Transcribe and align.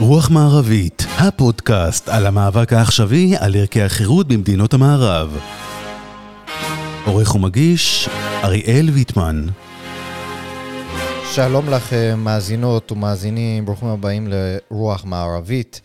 רוח 0.00 0.30
מערבית, 0.30 1.02
הפודקאסט 1.18 2.08
על 2.08 2.26
המאבק 2.26 2.72
העכשווי 2.72 3.36
על 3.36 3.56
ערכי 3.56 3.82
החירות 3.82 4.28
במדינות 4.28 4.74
המערב. 4.74 5.38
עורך 7.06 7.34
ומגיש, 7.34 8.08
אריאל 8.44 8.90
ויטמן. 8.90 9.46
שלום 11.34 11.70
לכם, 11.70 12.20
מאזינות 12.24 12.92
ומאזינים, 12.92 13.64
ברוכים 13.64 13.88
הבאים 13.88 14.28
לרוח 14.28 15.04
מערבית. 15.04 15.80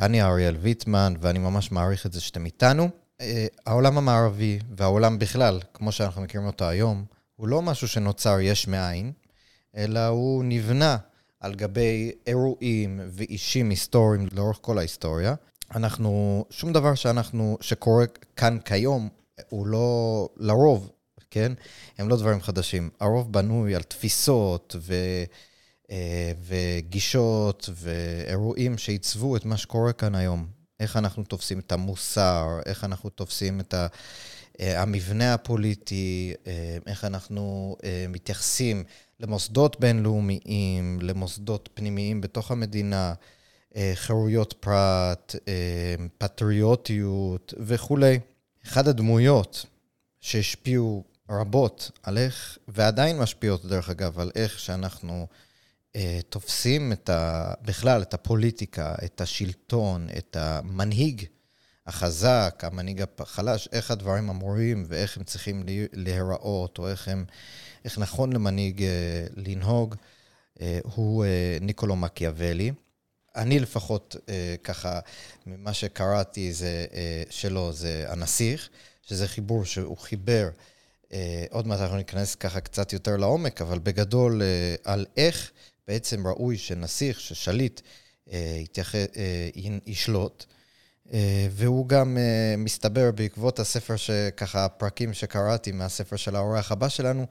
אני 0.00 0.22
אריאל 0.22 0.56
ויטמן, 0.60 1.14
ואני 1.20 1.38
ממש 1.38 1.72
מעריך 1.72 2.06
את 2.06 2.12
זה 2.12 2.20
שאתם 2.20 2.46
איתנו. 2.46 2.88
אה, 3.20 3.46
העולם 3.66 3.98
המערבי 3.98 4.58
והעולם 4.76 5.18
בכלל, 5.18 5.60
כמו 5.74 5.92
שאנחנו 5.92 6.22
מכירים 6.22 6.46
אותו 6.46 6.64
היום, 6.64 7.04
הוא 7.36 7.48
לא 7.48 7.62
משהו 7.62 7.88
שנוצר 7.88 8.40
יש 8.40 8.68
מאין, 8.68 9.12
אלא 9.76 10.06
הוא 10.06 10.44
נבנה 10.44 10.96
על 11.46 11.54
גבי 11.54 12.12
אירועים 12.26 13.00
ואישים 13.12 13.70
היסטוריים 13.70 14.28
לאורך 14.32 14.58
כל 14.60 14.78
ההיסטוריה. 14.78 15.34
אנחנו, 15.74 16.44
שום 16.50 16.72
דבר 16.72 16.94
שאנחנו, 16.94 17.58
שקורה 17.60 18.04
כאן 18.36 18.58
כיום, 18.64 19.08
הוא 19.48 19.66
לא, 19.66 20.28
לרוב, 20.36 20.90
כן? 21.30 21.52
הם 21.98 22.08
לא 22.08 22.16
דברים 22.16 22.40
חדשים. 22.40 22.90
הרוב 23.00 23.32
בנוי 23.32 23.74
על 23.74 23.82
תפיסות 23.82 24.76
ו... 24.78 24.94
אה, 25.90 26.32
וגישות 26.42 27.68
ואירועים 27.74 28.78
שעיצבו 28.78 29.36
את 29.36 29.44
מה 29.44 29.56
שקורה 29.56 29.92
כאן 29.92 30.14
היום. 30.14 30.46
איך 30.80 30.96
אנחנו 30.96 31.24
תופסים 31.24 31.58
את 31.58 31.72
המוסר, 31.72 32.46
איך 32.66 32.84
אנחנו 32.84 33.10
תופסים 33.10 33.60
את 33.60 33.74
אה, 34.60 34.82
המבנה 34.82 35.34
הפוליטי, 35.34 36.34
אה, 36.46 36.76
איך 36.86 37.04
אנחנו 37.04 37.76
מתייחסים 38.08 38.84
למוסדות 39.20 39.80
בינלאומיים, 39.80 40.98
למוסדות 41.02 41.68
פנימיים 41.74 42.20
בתוך 42.20 42.50
המדינה, 42.50 43.14
חירויות 43.94 44.54
פרט, 44.60 45.34
פטריוטיות 46.18 47.54
וכולי. 47.58 48.18
אחת 48.66 48.86
הדמויות 48.86 49.66
שהשפיעו 50.20 51.04
רבות 51.30 51.90
על 52.02 52.18
איך, 52.18 52.58
ועדיין 52.68 53.18
משפיעות 53.18 53.64
דרך 53.64 53.90
אגב, 53.90 54.18
על 54.18 54.30
איך 54.34 54.58
שאנחנו 54.58 55.26
אה, 55.96 56.20
תופסים 56.28 56.92
את 56.92 57.08
ה, 57.08 57.52
בכלל 57.62 58.02
את 58.02 58.14
הפוליטיקה, 58.14 58.94
את 59.04 59.20
השלטון, 59.20 60.08
את 60.18 60.36
המנהיג 60.40 61.24
החזק, 61.86 62.62
המנהיג 62.62 63.04
החלש, 63.18 63.68
איך 63.72 63.90
הדברים 63.90 64.30
אמורים 64.30 64.84
ואיך 64.88 65.16
הם 65.16 65.24
צריכים 65.24 65.64
להיראות, 65.92 66.78
או 66.78 66.88
איך, 66.88 67.08
הם, 67.08 67.24
איך 67.86 67.98
נכון 67.98 68.32
למנהיג 68.32 68.82
אה, 68.82 69.26
לנהוג, 69.36 69.94
אה, 70.60 70.78
הוא 70.82 71.24
ניקולו 71.60 71.96
מקיאוולי. 71.96 72.72
אני 73.36 73.58
לפחות, 73.58 74.16
ככה, 74.64 75.00
ממה 75.46 75.72
שקראתי 75.72 76.52
זה, 76.52 76.86
שלו, 77.30 77.72
זה 77.72 78.04
הנסיך, 78.08 78.68
שזה 79.02 79.28
חיבור 79.28 79.64
שהוא 79.64 79.96
חיבר, 79.96 80.48
עוד 81.50 81.66
מעט 81.66 81.80
אנחנו 81.80 81.96
ניכנס 81.96 82.34
ככה 82.34 82.60
קצת 82.60 82.92
יותר 82.92 83.16
לעומק, 83.16 83.60
אבל 83.60 83.78
בגדול 83.78 84.42
על 84.84 85.06
איך 85.16 85.52
בעצם 85.88 86.26
ראוי 86.26 86.58
שנסיך, 86.58 87.20
ששליט, 87.20 87.80
אה, 88.32 88.58
יתייח... 88.62 88.94
אה, 88.94 89.48
ישלוט. 89.86 90.44
אה, 91.12 91.48
והוא 91.50 91.88
גם 91.88 92.18
מסתבר 92.58 93.10
בעקבות 93.10 93.58
הספר 93.58 93.96
שככה, 93.96 94.64
הפרקים 94.64 95.14
שקראתי 95.14 95.72
מהספר 95.72 96.16
של 96.16 96.36
האורח 96.36 96.72
הבא 96.72 96.88
שלנו, 96.88 97.26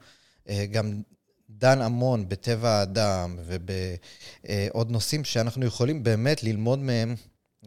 גם 0.70 1.02
דן 1.50 1.82
המון 1.82 2.28
בטבע 2.28 2.70
האדם 2.70 3.38
ובעוד 3.46 4.90
נושאים 4.90 5.24
שאנחנו 5.24 5.66
יכולים 5.66 6.02
באמת 6.02 6.42
ללמוד 6.42 6.78
מהם 6.78 7.14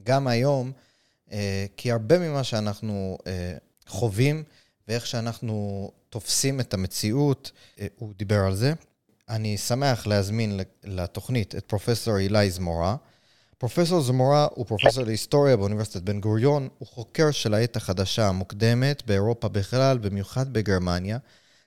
גם 0.03 0.27
היום, 0.27 0.71
כי 1.77 1.91
הרבה 1.91 2.19
ממה 2.19 2.43
שאנחנו 2.43 3.17
חווים 3.87 4.43
ואיך 4.87 5.07
שאנחנו 5.07 5.91
תופסים 6.09 6.59
את 6.59 6.73
המציאות, 6.73 7.51
הוא 7.97 8.13
דיבר 8.17 8.39
על 8.39 8.55
זה. 8.55 8.73
אני 9.29 9.57
שמח 9.57 10.07
להזמין 10.07 10.59
לתוכנית 10.83 11.55
את 11.55 11.65
פרופסור 11.65 12.17
אילי 12.17 12.51
זמורה. 12.51 12.95
פרופסור 13.57 14.01
זמורה 14.01 14.47
הוא 14.55 14.65
פרופסור 14.65 15.03
להיסטוריה 15.03 15.57
באוניברסיטת 15.57 16.01
בן 16.01 16.19
גוריון, 16.19 16.67
הוא 16.77 16.87
חוקר 16.87 17.31
של 17.31 17.53
העת 17.53 17.75
החדשה 17.75 18.27
המוקדמת 18.27 19.03
באירופה 19.05 19.47
בכלל, 19.47 19.97
במיוחד 19.97 20.53
בגרמניה. 20.53 21.17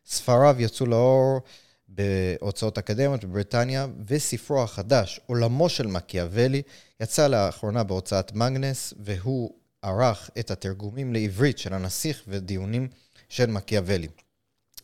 ספריו 0.06 0.56
יצאו 0.58 0.86
לאור 0.86 1.40
בהוצאות 1.88 2.78
אקדמיות 2.78 3.24
בבריטניה, 3.24 3.86
וספרו 4.06 4.62
החדש, 4.62 5.20
עולמו 5.26 5.68
של 5.68 5.86
מקיאוולי, 5.86 6.62
יצא 7.00 7.28
לאחרונה 7.28 7.84
בהוצאת 7.84 8.32
מגנס, 8.34 8.94
והוא 9.00 9.54
ערך 9.82 10.30
את 10.38 10.50
התרגומים 10.50 11.12
לעברית 11.12 11.58
של 11.58 11.74
הנסיך 11.74 12.22
ודיונים 12.28 12.88
של 13.28 13.50
מקיאוולי. 13.50 14.08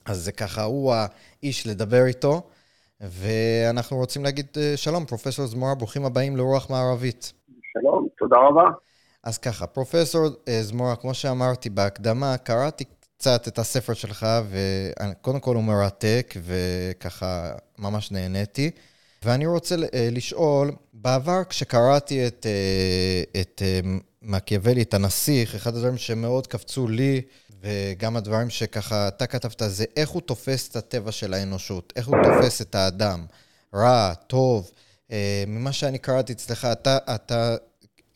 אז 0.04 0.18
זה 0.24 0.32
ככה, 0.32 0.62
הוא 0.62 0.94
האיש 0.94 1.66
לדבר 1.66 2.06
איתו. 2.06 2.42
ואנחנו 3.00 3.96
רוצים 3.96 4.24
להגיד 4.24 4.46
אה, 4.56 4.76
שלום, 4.76 5.06
פרופסור 5.06 5.46
זמורה, 5.46 5.74
ברוכים 5.74 6.04
הבאים 6.04 6.36
לרוח 6.36 6.70
מערבית. 6.70 7.32
שלום, 7.72 8.08
תודה 8.18 8.36
רבה. 8.36 8.64
אז 9.24 9.38
ככה, 9.38 9.66
פרופסור 9.66 10.26
אה, 10.48 10.62
זמורה, 10.62 10.96
כמו 10.96 11.14
שאמרתי 11.14 11.70
בהקדמה, 11.70 12.36
קראתי 12.36 12.84
קצת 13.18 13.48
את 13.48 13.58
הספר 13.58 13.94
שלך, 13.94 14.26
וקודם 14.50 15.40
כל 15.40 15.54
הוא 15.54 15.64
מרתק, 15.64 16.34
וככה 16.44 17.52
ממש 17.78 18.10
נהניתי. 18.10 18.70
ואני 19.22 19.46
רוצה 19.46 19.74
אה, 19.94 20.08
לשאול, 20.12 20.72
בעבר 20.92 21.44
כשקראתי 21.48 22.26
את, 22.26 22.46
את 23.40 23.62
מקיאוולי, 24.22 24.82
את 24.82 24.94
הנסיך, 24.94 25.54
אחד 25.54 25.74
הדברים 25.74 25.96
שמאוד 25.96 26.46
קפצו 26.46 26.88
לי, 26.88 27.20
וגם 27.62 28.16
הדברים 28.16 28.50
שככה 28.50 29.08
אתה 29.08 29.26
כתבת, 29.26 29.62
זה 29.66 29.84
איך 29.96 30.08
הוא 30.08 30.22
תופס 30.22 30.68
את 30.68 30.76
הטבע 30.76 31.12
של 31.12 31.34
האנושות, 31.34 31.92
איך 31.96 32.08
הוא 32.08 32.16
תופס 32.22 32.62
את 32.62 32.74
האדם, 32.74 33.26
רע, 33.74 34.14
טוב. 34.26 34.70
אה, 35.12 35.44
ממה 35.46 35.72
שאני 35.72 35.98
קראתי 35.98 36.32
אצלך, 36.32 36.64
אתה, 36.64 36.98
אתה, 37.14 37.56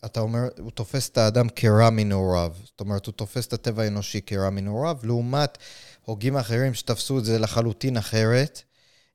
אתה 0.04 0.20
אומר, 0.20 0.48
הוא 0.58 0.70
תופס 0.70 1.08
את 1.08 1.18
האדם 1.18 1.48
כרע 1.56 1.90
מנעוריו. 1.90 2.52
זאת 2.64 2.80
אומרת, 2.80 3.06
הוא 3.06 3.12
תופס 3.12 3.46
את 3.46 3.52
הטבע 3.52 3.82
האנושי 3.82 4.20
כרע 4.26 4.50
מנעוריו, 4.50 4.98
לעומת 5.02 5.58
הוגים 6.04 6.36
אחרים 6.36 6.74
שתפסו 6.74 7.18
את 7.18 7.24
זה 7.24 7.38
לחלוטין 7.38 7.96
אחרת. 7.96 8.62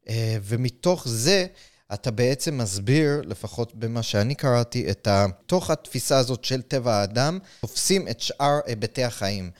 אה, 0.09 0.37
ומתוך 0.43 1.07
זה, 1.07 1.45
אתה 1.93 2.11
בעצם 2.11 2.57
מסביר, 2.57 3.21
לפחות 3.25 3.75
במה 3.75 4.03
שאני 4.03 4.35
קראתי, 4.35 4.91
את 4.91 5.07
ה... 5.07 5.25
תוך 5.45 5.69
התפיסה 5.69 6.17
הזאת 6.17 6.43
של 6.43 6.61
טבע 6.61 6.95
האדם, 6.95 7.39
תופסים 7.61 8.07
את 8.07 8.19
שאר 8.19 8.59
היבטי 8.65 9.03
החיים. 9.03 9.51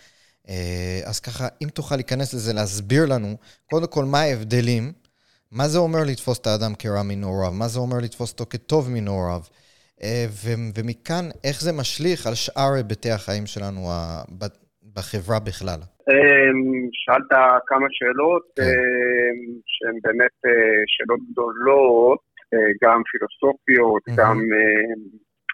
אה, 0.49 1.01
אז 1.03 1.19
ככה, 1.19 1.47
אם 1.63 1.69
תוכל 1.69 1.95
להיכנס 1.95 2.33
לזה, 2.33 2.53
להסביר 2.53 3.05
לנו, 3.05 3.37
קודם 3.69 3.87
כל, 3.87 4.05
מה 4.05 4.19
ההבדלים, 4.21 4.93
מה 5.51 5.69
זה 5.69 5.77
אומר 5.77 6.03
לתפוס 6.03 6.37
את 6.37 6.47
האדם 6.47 6.75
כרע 6.75 7.03
מנעוריו, 7.03 7.51
מה 7.51 7.67
זה 7.67 7.79
אומר 7.79 7.97
לתפוס 7.97 8.31
אותו 8.31 8.45
כטוב 8.49 8.89
מנעוריו, 8.89 9.41
ומכאן, 10.75 11.25
איך 11.43 11.61
זה 11.61 11.71
משליך 11.79 12.27
על 12.27 12.35
שאר 12.35 12.73
היבטי 12.75 13.11
החיים 13.11 13.45
שלנו 13.45 13.79
בחברה 14.93 15.39
בכלל. 15.39 15.79
אמ, 16.09 16.89
שאלת 16.91 17.31
כמה 17.67 17.87
שאלות 17.89 18.43
כן. 18.55 18.63
אמ, 18.63 19.59
שהן 19.65 19.95
באמת 20.03 20.35
אה, 20.45 20.81
שאלות 20.87 21.19
גדולות, 21.31 22.19
גם 22.83 23.01
פילוסופיות, 23.11 24.03
גם 24.17 24.37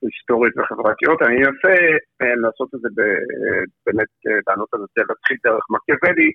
היסטורית 0.05 0.53
וחברתיות. 0.57 1.21
אני 1.21 1.37
אנסה 1.37 1.73
אה, 2.21 2.35
לעשות 2.43 2.69
את 2.75 2.79
זה 2.83 2.89
באמת, 3.85 4.11
אה, 4.27 4.39
לענות 4.47 4.69
על 4.73 4.79
זה, 4.95 5.01
להתחיל 5.09 5.37
דרך 5.43 5.65
מקיאוולי, 5.73 6.31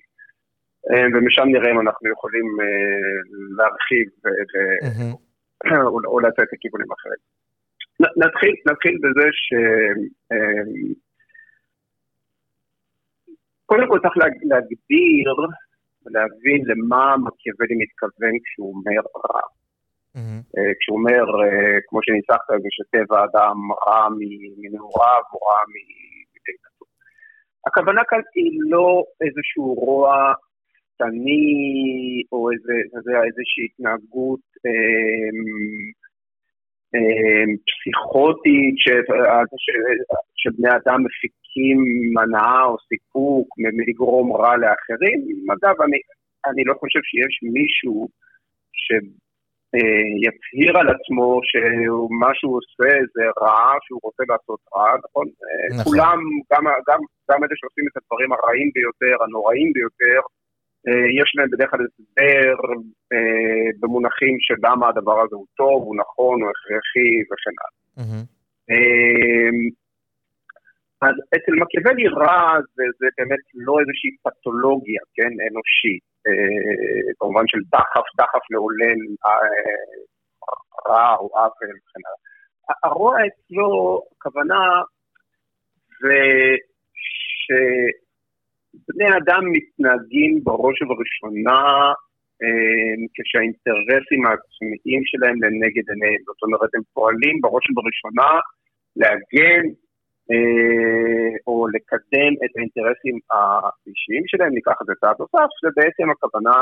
אה, 0.89 1.07
ומשם 1.13 1.47
נראה 1.53 1.71
אם 1.71 1.79
אנחנו 1.79 2.05
יכולים 2.15 2.47
להרחיב 3.57 4.07
או 6.11 6.19
לצאת 6.19 6.47
לכיוונים 6.53 6.91
אחרים. 6.97 7.21
נתחיל, 7.99 8.55
נתחיל 8.71 8.97
בזה 9.03 9.27
ש... 9.31 9.47
קודם 13.65 13.87
כל 13.89 13.99
צריך 13.99 14.17
להגדיר 14.51 15.27
ולהבין 16.05 16.61
למה 16.69 17.15
מקיאוולי 17.17 17.75
מתכוון 17.83 18.35
כשהוא 18.43 18.73
אומר 18.73 19.01
רע. 19.15 19.41
Mm-hmm. 20.15 20.41
כשהוא 20.79 20.97
אומר, 20.97 21.23
אה, 21.43 21.77
כמו 21.87 21.99
שניסחת, 22.03 22.49
שטבע 22.77 23.19
האדם 23.19 23.57
רע 23.87 24.07
מנעוריו 24.57 25.23
או 25.33 25.37
רע 25.47 25.61
מדינתו. 25.73 26.85
הכוונה 27.67 28.01
כאן 28.09 28.21
היא 28.35 28.59
לא 28.69 29.03
איזשהו 29.21 29.73
רוע 29.73 30.33
שטני 30.99 32.23
או 32.31 32.51
איזה, 32.51 32.73
איזושהי 33.27 33.65
התנהגות 33.65 34.45
אה, 34.65 34.71
אה, 34.71 35.98
פסיכוטית 37.67 38.75
ש, 38.77 38.85
ש, 39.65 39.67
שבני 40.41 40.69
אדם 40.69 40.99
מפיקים 41.05 41.77
מנעה 42.15 42.63
או 42.65 42.75
סיפוק 42.89 43.47
מלגרום 43.77 44.33
רע 44.33 44.57
לאחרים. 44.57 45.19
אגב, 45.55 45.81
אני, 45.81 45.99
אני 46.49 46.63
לא 46.63 46.73
חושב 46.81 46.99
שיש 47.03 47.33
מישהו 47.53 48.07
ש... 48.73 48.87
אה, 49.75 50.09
יצהיר 50.25 50.73
על 50.79 50.87
עצמו 50.95 51.27
שמה 51.49 52.31
שהוא 52.37 52.57
עושה 52.59 52.91
זה 53.15 53.25
רע, 53.41 53.63
שהוא 53.85 53.99
רוצה 54.03 54.23
לעשות 54.31 54.59
רע, 54.75 54.91
נכון? 55.05 55.25
אה, 55.43 55.67
נכון. 55.69 55.83
כולם, 55.83 56.19
גם, 56.51 56.63
גם, 56.87 56.99
גם 57.29 57.39
אלה 57.43 57.55
שעושים 57.59 57.85
את 57.89 57.95
הדברים 57.97 58.29
הרעים 58.33 58.69
ביותר, 58.75 59.15
הנוראים 59.23 59.69
ביותר, 59.75 60.19
אה, 60.19 60.38
יש 61.21 61.33
להם 61.35 61.49
בדרך 61.51 61.69
כלל 61.71 61.79
הסבר 61.85 62.55
במונחים 63.79 64.37
של 64.39 64.53
למה 64.63 64.89
הדבר 64.89 65.21
הזה 65.21 65.35
הוא 65.35 65.45
טוב, 65.55 65.83
הוא 65.83 65.95
נכון, 65.95 66.41
הוא 66.41 66.49
הכרחי 66.49 67.11
וכן 67.29 67.55
הלאה. 67.61 67.79
Mm-hmm. 67.99 68.25
אז 71.01 71.15
אצל 71.35 71.51
מקיאוולי 71.61 72.07
רע 72.07 72.59
זה, 72.75 72.83
זה 72.99 73.07
באמת 73.17 73.43
לא 73.53 73.73
איזושהי 73.79 74.11
פתולוגיה, 74.23 75.01
כן, 75.15 75.31
אנושית. 75.51 76.09
אה, 76.27 77.13
כמובן 77.19 77.47
של 77.47 77.57
דחף, 77.71 78.07
דחף 78.17 78.43
לעולל 78.51 79.01
אה, 79.25 79.31
רע 80.87 81.15
או 81.15 81.27
עוול 81.33 81.69
וכן 81.77 82.03
הלאה. 82.05 82.19
הרוע 82.83 83.15
אצלו, 83.27 84.01
הכוונה 84.11 84.81
זה 86.01 86.19
שבני 88.73 89.07
אדם 89.17 89.43
מתנהגים 89.51 90.43
בראש 90.43 90.81
ובראשונה 90.81 91.61
אה, 92.43 92.95
כשהאינטרסים 93.13 94.21
העצמיים 94.25 95.01
שלהם 95.05 95.37
לנגד 95.43 95.85
עיניהם. 95.91 96.21
זאת 96.25 96.43
אומרת, 96.43 96.69
הם 96.75 96.81
פועלים 96.93 97.41
בראש 97.41 97.65
ובראשונה 97.69 98.31
להגן 98.95 99.63
אה, 100.31 101.31
או 101.47 101.67
לקדם 101.67 102.31
את 102.43 102.51
האינטרסים 102.55 103.17
האישיים 103.31 104.23
שלהם, 104.27 104.53
ניקח 104.53 104.77
את 104.81 104.87
זה 104.87 104.93
צעד 105.01 105.15
נוסף, 105.19 105.49
זה 105.63 105.69
בעצם 105.75 106.09
הכוונה 106.09 106.57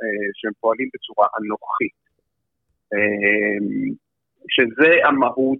אה, 0.00 0.26
שהם 0.34 0.52
פועלים 0.60 0.88
בצורה 0.94 1.26
אנוכית. 1.38 2.00
שזה 4.48 4.90
המהות 5.04 5.58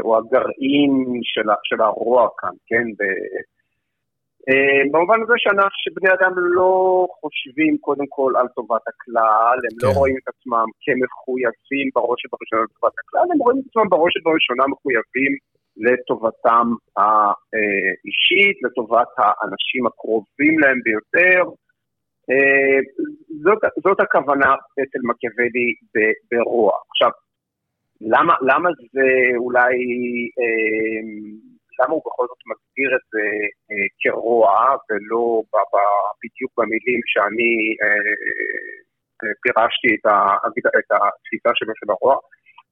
או 0.00 0.18
הגרעין 0.18 1.20
של, 1.22 1.48
של 1.64 1.80
הרוע 1.80 2.28
כאן, 2.38 2.54
כן? 2.66 2.84
במובן 4.92 5.22
הזה 5.22 5.32
שאנחנו, 5.36 5.78
שבני 5.84 6.10
אדם 6.16 6.32
לא 6.36 7.06
חושבים 7.20 7.78
קודם 7.80 8.06
כל 8.08 8.32
על 8.38 8.46
טובת 8.56 8.84
הכלל, 8.88 9.56
הם 9.66 9.76
לא 9.82 9.88
כן. 9.88 9.98
רואים 9.98 10.16
את 10.20 10.28
עצמם 10.32 10.66
כמחויבים 10.82 11.86
בראש 11.94 12.20
ובראשונה 12.24 12.62
לטובת 12.62 12.94
הכלל, 13.00 13.26
הם 13.32 13.38
רואים 13.44 13.58
את 13.58 13.64
עצמם 13.68 13.88
בראש 13.88 14.12
ובראשונה 14.16 14.64
מחויבים 14.72 15.32
לטובתם 15.76 16.66
האישית, 16.96 18.56
לטובת 18.64 19.08
האנשים 19.18 19.86
הקרובים 19.86 20.54
להם 20.58 20.78
ביותר. 20.84 21.42
אה, 22.30 22.78
זאת, 23.42 23.58
זאת 23.84 24.00
הכוונה 24.00 24.54
אצל 24.82 25.02
מקיאוולי 25.08 25.68
ברוע. 26.30 26.72
עכשיו, 26.90 27.10
למה, 28.00 28.34
למה 28.42 28.68
זה 28.92 29.08
אולי, 29.36 29.74
אה, 30.40 31.02
למה 31.80 31.92
הוא 31.96 32.04
בכל 32.06 32.26
זאת 32.30 32.42
מגדיר 32.50 32.90
את 32.98 33.04
זה 33.12 33.26
אה, 33.70 33.86
כרוע 34.02 34.50
ולא 34.86 35.24
בדיוק 36.22 36.50
במילים 36.58 37.00
שאני 37.12 37.54
פירשתי 39.42 39.90
את, 39.96 40.06
את 40.78 40.88
התפיסה 40.96 41.50
שלו 41.58 41.72
של 41.80 41.88
הרוע? 41.92 42.16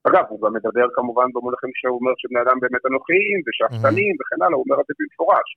אגב, 0.09 0.25
הוא 0.29 0.41
גם 0.43 0.53
מדבר 0.59 0.87
כמובן 0.97 1.29
במונחים 1.35 1.73
שהוא 1.75 1.97
אומר 2.01 2.15
שבני 2.21 2.41
אדם 2.45 2.57
באמת 2.61 2.85
אנוכיים 2.91 3.39
ושאפתנים 3.45 4.13
mm-hmm. 4.13 4.21
וכן 4.21 4.41
הלאה, 4.43 4.57
הוא 4.57 4.65
אומר 4.67 4.79
את 4.81 4.87
זה 4.89 4.95
במפורש. 4.99 5.49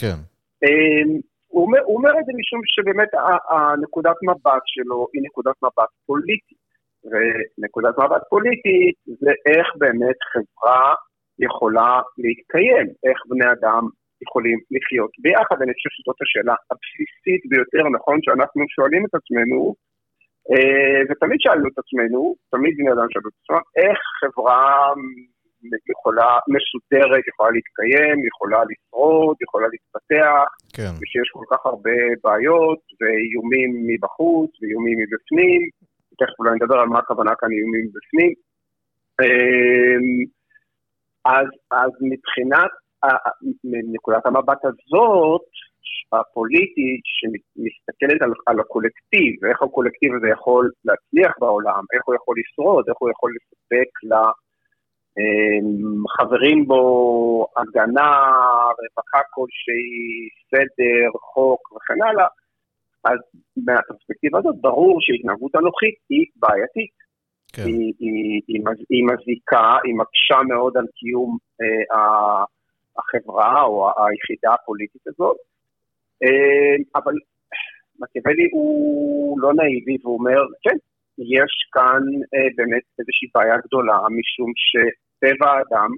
כן. 0.00 0.18
אמ, 0.64 1.10
הוא 1.54 1.62
אומר, 1.66 1.82
הוא 1.88 1.96
אומר 1.98 2.14
את 2.20 2.24
זה 2.26 2.32
משום 2.40 2.60
שבאמת 2.74 3.10
הנקודת 3.52 4.18
מבט 4.28 4.64
שלו 4.74 4.98
היא 5.12 5.22
נקודת 5.26 5.56
מבט 5.62 5.92
פוליטית. 6.06 6.62
ונקודת 7.10 7.94
מבט 7.98 8.22
פוליטית 8.30 8.96
זה 9.06 9.32
איך 9.50 9.66
באמת 9.78 10.18
חברה 10.32 10.94
יכולה 11.38 12.00
להתקיים, 12.18 12.86
איך 13.06 13.18
בני 13.30 13.48
אדם 13.52 13.82
יכולים 14.24 14.58
לחיות 14.74 15.12
ביחד. 15.24 15.56
אני 15.62 15.72
חושב 15.76 15.90
שזאת 15.96 16.18
השאלה 16.24 16.54
הבסיסית 16.70 17.42
ביותר, 17.50 17.84
נכון, 17.96 18.16
שאנחנו 18.24 18.62
שואלים 18.74 19.02
את 19.06 19.14
עצמנו, 19.18 19.60
אה, 20.50 21.00
ותמיד 21.08 21.38
שאלנו 21.44 21.66
את 21.70 21.78
עצמנו, 21.82 22.34
תמיד 22.52 22.72
בני 22.78 22.90
אדם 22.94 23.08
שאלו 23.12 23.28
את 23.30 23.38
עצמם, 23.40 23.62
איך 23.82 23.98
חברה 24.20 24.92
יכולה, 25.92 26.30
מסודרת, 26.54 27.24
יכולה 27.30 27.50
להתקיים, 27.56 28.16
יכולה 28.30 28.60
לשרוד, 28.70 29.36
יכולה 29.44 29.66
להתפתח, 29.72 30.48
כן. 30.76 30.92
ושיש 30.98 31.28
כל 31.36 31.46
כך 31.50 31.66
הרבה 31.66 31.98
בעיות 32.24 32.82
ואיומים 32.98 33.70
מבחוץ 33.88 34.50
ואיומים 34.58 34.96
מבפנים, 35.02 35.60
תכף 36.18 36.38
אולי 36.38 36.54
נדבר 36.54 36.78
על 36.80 36.88
מה 36.88 36.98
הכוונה 36.98 37.32
כאן 37.40 37.48
איומים 37.52 37.84
מבפנים. 37.88 38.32
אה, 41.26 41.40
אז, 41.40 41.46
אז 41.70 41.90
מבחינת, 42.00 42.70
מנקודת 43.64 44.26
המבט 44.26 44.64
הזאת, 44.64 45.42
הפוליטית 46.12 47.02
שמסתכלת 47.04 48.22
על, 48.22 48.32
על 48.46 48.60
הקולקטיב, 48.60 49.32
ואיך 49.42 49.62
הקולקטיב 49.62 50.14
הזה 50.14 50.28
יכול 50.28 50.70
להצליח 50.84 51.32
בעולם, 51.40 51.82
איך 51.94 52.02
הוא 52.06 52.14
יכול 52.14 52.34
לשרוד, 52.40 52.84
איך 52.88 52.96
הוא 53.00 53.10
יכול 53.10 53.30
לספק 53.36 53.90
לחברים 55.18 56.58
אמ, 56.58 56.66
בו 56.66 57.46
הגנה, 57.56 58.10
רווחה 58.78 59.22
כלשהי, 59.34 60.28
סדר, 60.50 61.08
חוק 61.32 61.72
וכן 61.72 62.02
הלאה, 62.08 62.26
אז 63.04 63.18
מהפרספקטיבה 63.66 64.38
הזאת 64.38 64.56
ברור 64.60 64.98
שהתנהגות 65.00 65.56
אנוכית 65.56 65.94
היא 66.10 66.26
בעייתית. 66.36 67.01
כן. 67.52 67.62
היא, 67.66 67.92
היא, 67.98 68.40
היא, 68.48 68.62
היא 68.90 69.04
מזיקה, 69.04 69.76
היא 69.84 69.94
מקשה 69.94 70.42
מאוד 70.48 70.76
על 70.76 70.86
קיום 70.94 71.38
אה, 71.62 72.44
החברה 72.98 73.62
או 73.62 73.88
היחידה 73.88 74.54
הפוליטית 74.54 75.06
הזאת. 75.06 75.36
אה, 76.22 77.00
אבל 77.00 77.14
מקיאוולי 78.00 78.48
הוא 78.52 79.40
לא 79.40 79.50
נאיבי 79.54 79.96
והוא 80.02 80.18
אומר, 80.18 80.40
כן, 80.62 80.76
יש 81.18 81.52
כאן 81.72 82.02
אה, 82.34 82.48
באמת 82.56 82.82
איזושהי 82.98 83.28
בעיה 83.34 83.56
גדולה, 83.66 83.98
משום 84.18 84.50
שטבע 84.66 85.50
האדם 85.50 85.90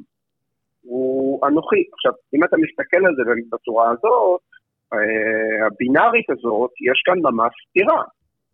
הוא 0.82 1.46
אנוכי. 1.46 1.84
עכשיו, 1.92 2.12
אם 2.34 2.44
אתה 2.44 2.56
מסתכל 2.56 3.06
על 3.06 3.14
זה 3.16 3.22
בצורה 3.52 3.90
הזאת, 3.90 4.40
אה, 4.92 5.66
הבינארית 5.66 6.30
הזאת, 6.30 6.70
יש 6.90 7.02
כאן 7.06 7.18
ממש 7.22 7.52
סתירה. 7.68 8.02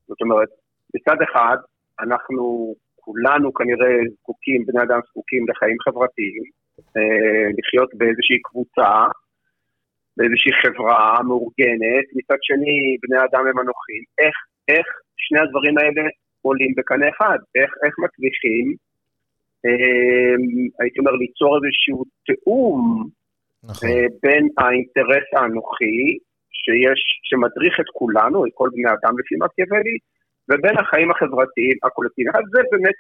זאת 0.08 0.20
אומרת, 0.20 0.48
מצד 0.94 1.16
אחד, 1.30 1.56
אנחנו 2.00 2.74
כולנו 3.00 3.54
כנראה 3.54 3.94
זקוקים, 4.16 4.66
בני 4.66 4.82
אדם 4.82 5.00
זקוקים 5.08 5.42
לחיים 5.48 5.76
חברתיים, 5.84 6.42
לחיות 7.58 7.90
באיזושהי 7.94 8.38
קבוצה, 8.42 8.92
באיזושהי 10.16 10.52
חברה 10.62 11.22
מאורגנת, 11.28 12.06
מצד 12.16 12.40
שני 12.42 12.76
בני 13.02 13.18
אדם 13.26 13.42
הם 13.48 13.58
אנוכיים, 13.62 14.04
איך, 14.22 14.36
איך 14.68 14.86
שני 15.16 15.40
הדברים 15.40 15.78
האלה 15.78 16.02
עולים 16.42 16.72
בקנה 16.76 17.08
אחד, 17.08 17.38
איך, 17.54 17.70
איך 17.84 17.94
מצליחים, 18.04 18.66
אה, 19.66 20.34
הייתי 20.80 20.98
אומר, 20.98 21.12
ליצור 21.12 21.56
איזשהו 21.56 22.04
תיאום 22.26 23.08
נכון. 23.64 23.88
אה, 23.88 24.06
בין 24.22 24.44
האינטרס 24.58 25.28
האנוכי, 25.36 26.00
שיש, 26.62 27.00
שמדריך 27.28 27.74
את 27.80 27.88
כולנו, 27.98 28.46
את 28.46 28.50
כל 28.54 28.68
בני 28.72 28.90
אדם 28.96 29.18
לפי 29.18 29.34
מקיאוולי, 29.42 29.96
ובין 30.50 30.78
החיים 30.78 31.10
החברתיים 31.10 31.76
הקולקטיביים. 31.82 32.36
אז 32.36 32.44
זה 32.52 32.60
באמת 32.70 32.94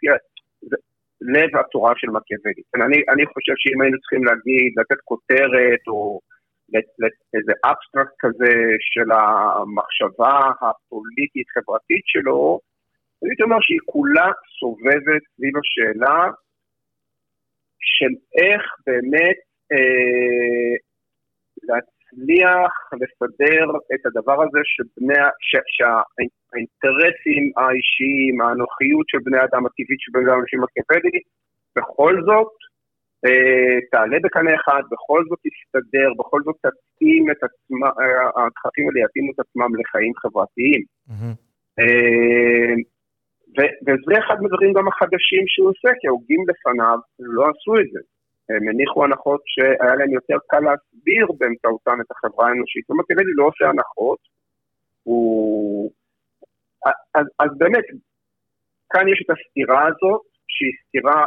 זה 0.70 0.76
לב 1.20 1.56
התורה 1.56 1.92
של 1.96 2.10
מקיאוולי. 2.10 2.62
אני, 2.74 2.98
אני 3.12 3.24
חושב 3.26 3.52
שאם 3.56 3.80
היינו 3.80 3.98
צריכים 4.00 4.24
להגיד, 4.24 4.72
לתת 4.76 5.00
כותרת 5.04 5.82
או 5.88 6.20
לאיזה 6.72 7.52
אבסטרקט 7.64 8.14
כזה 8.18 8.52
של 8.80 9.08
המחשבה 9.12 10.50
הפוליטית-חברתית 10.60 12.02
שלו, 12.06 12.60
הייתי 13.22 13.42
אומר 13.42 13.56
שהיא 13.60 13.84
כולה 13.84 14.28
סובבת 14.60 15.22
סביב 15.34 15.54
השאלה 15.60 16.30
של 17.80 18.12
איך 18.42 18.62
באמת 18.86 19.38
אה, 19.72 20.74
להצליח 22.12 22.72
לסדר 22.92 23.64
את 23.94 24.06
הדבר 24.06 24.42
הזה 24.42 24.60
שבני, 24.64 25.14
ש, 25.40 25.50
שהאינטרסים 25.76 27.44
האישיים, 27.56 28.40
האנוכיות 28.40 29.06
של 29.08 29.18
בני 29.24 29.38
אדם, 29.38 29.66
הטבעית 29.66 30.00
של 30.00 30.12
בני 30.12 30.24
אדם, 30.24 30.40
אנשים 30.40 30.60
אקפדית, 30.64 31.24
בכל 31.76 32.14
זאת 32.26 32.52
אה, 33.26 33.78
תעלה 33.90 34.18
בקנה 34.24 34.54
אחד, 34.54 34.82
בכל 34.92 35.20
זאת 35.28 35.38
תסתדר, 35.46 36.08
בכל 36.18 36.40
זאת 36.44 36.56
תתאים 36.56 37.30
את 37.30 37.40
עצמה, 37.46 37.86
אה, 37.86 38.44
הדחפים 38.46 38.84
האלה 38.88 39.00
יתאימו 39.04 39.32
את 39.32 39.40
עצמם 39.44 39.70
לחיים 39.80 40.12
חברתיים. 40.22 40.82
אה, 41.78 42.74
וזה 43.86 44.14
אחד 44.18 44.36
מהדברים 44.42 44.72
גם 44.72 44.88
החדשים 44.88 45.44
שהוא 45.46 45.68
עושה, 45.68 45.90
כי 46.00 46.06
ההוגים 46.08 46.42
לפניו 46.48 46.98
לא 47.36 47.42
עשו 47.50 47.72
את 47.80 47.88
זה. 47.92 48.00
הם 48.56 48.68
הניחו 48.68 49.04
הנחות 49.04 49.40
שהיה 49.46 49.94
להם 49.94 50.12
יותר 50.12 50.38
קל 50.50 50.60
להסביר 50.60 51.26
באמצעותן 51.38 51.96
את 52.00 52.10
החברה 52.10 52.48
האנושית. 52.48 52.84
זאת 52.84 52.90
אומרת, 52.90 53.06
כדי 53.08 53.22
לא 53.36 53.44
עושה 53.44 53.64
הנחות, 53.68 54.18
הוא... 55.02 55.90
אז, 57.14 57.26
אז 57.38 57.50
באמת, 57.58 57.84
כאן 58.92 59.08
יש 59.08 59.18
את 59.24 59.30
הסתירה 59.34 59.82
הזאת, 59.88 60.22
שהיא 60.48 60.74
סתירה 60.82 61.20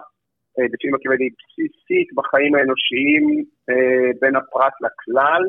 אה, 0.55 0.65
לפי 0.73 0.87
מקיאוולי 0.93 1.29
בסיסית 1.37 2.07
בחיים 2.17 2.55
האנושיים 2.55 3.23
אה, 3.69 4.09
בין 4.21 4.35
הפרט 4.35 4.75
לכלל, 4.85 5.43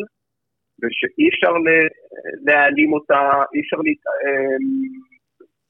ושאי 0.81 1.29
אפשר 1.29 1.53
להעלים 2.47 2.93
אותה, 2.93 3.21
אי 3.55 3.61
אפשר 3.61 3.77
אה, 3.77 4.57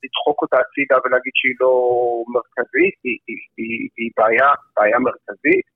לדחוק 0.03 0.43
אותה 0.43 0.57
הצידה 0.63 0.97
ולהגיד 1.05 1.35
שהיא 1.41 1.57
לא 1.61 1.75
מרכזית, 2.35 2.97
היא, 3.05 3.19
היא, 3.29 3.41
היא, 3.57 3.89
היא 3.97 4.11
בעיה, 4.17 4.51
בעיה 4.77 4.99
מרכזית. 4.99 5.74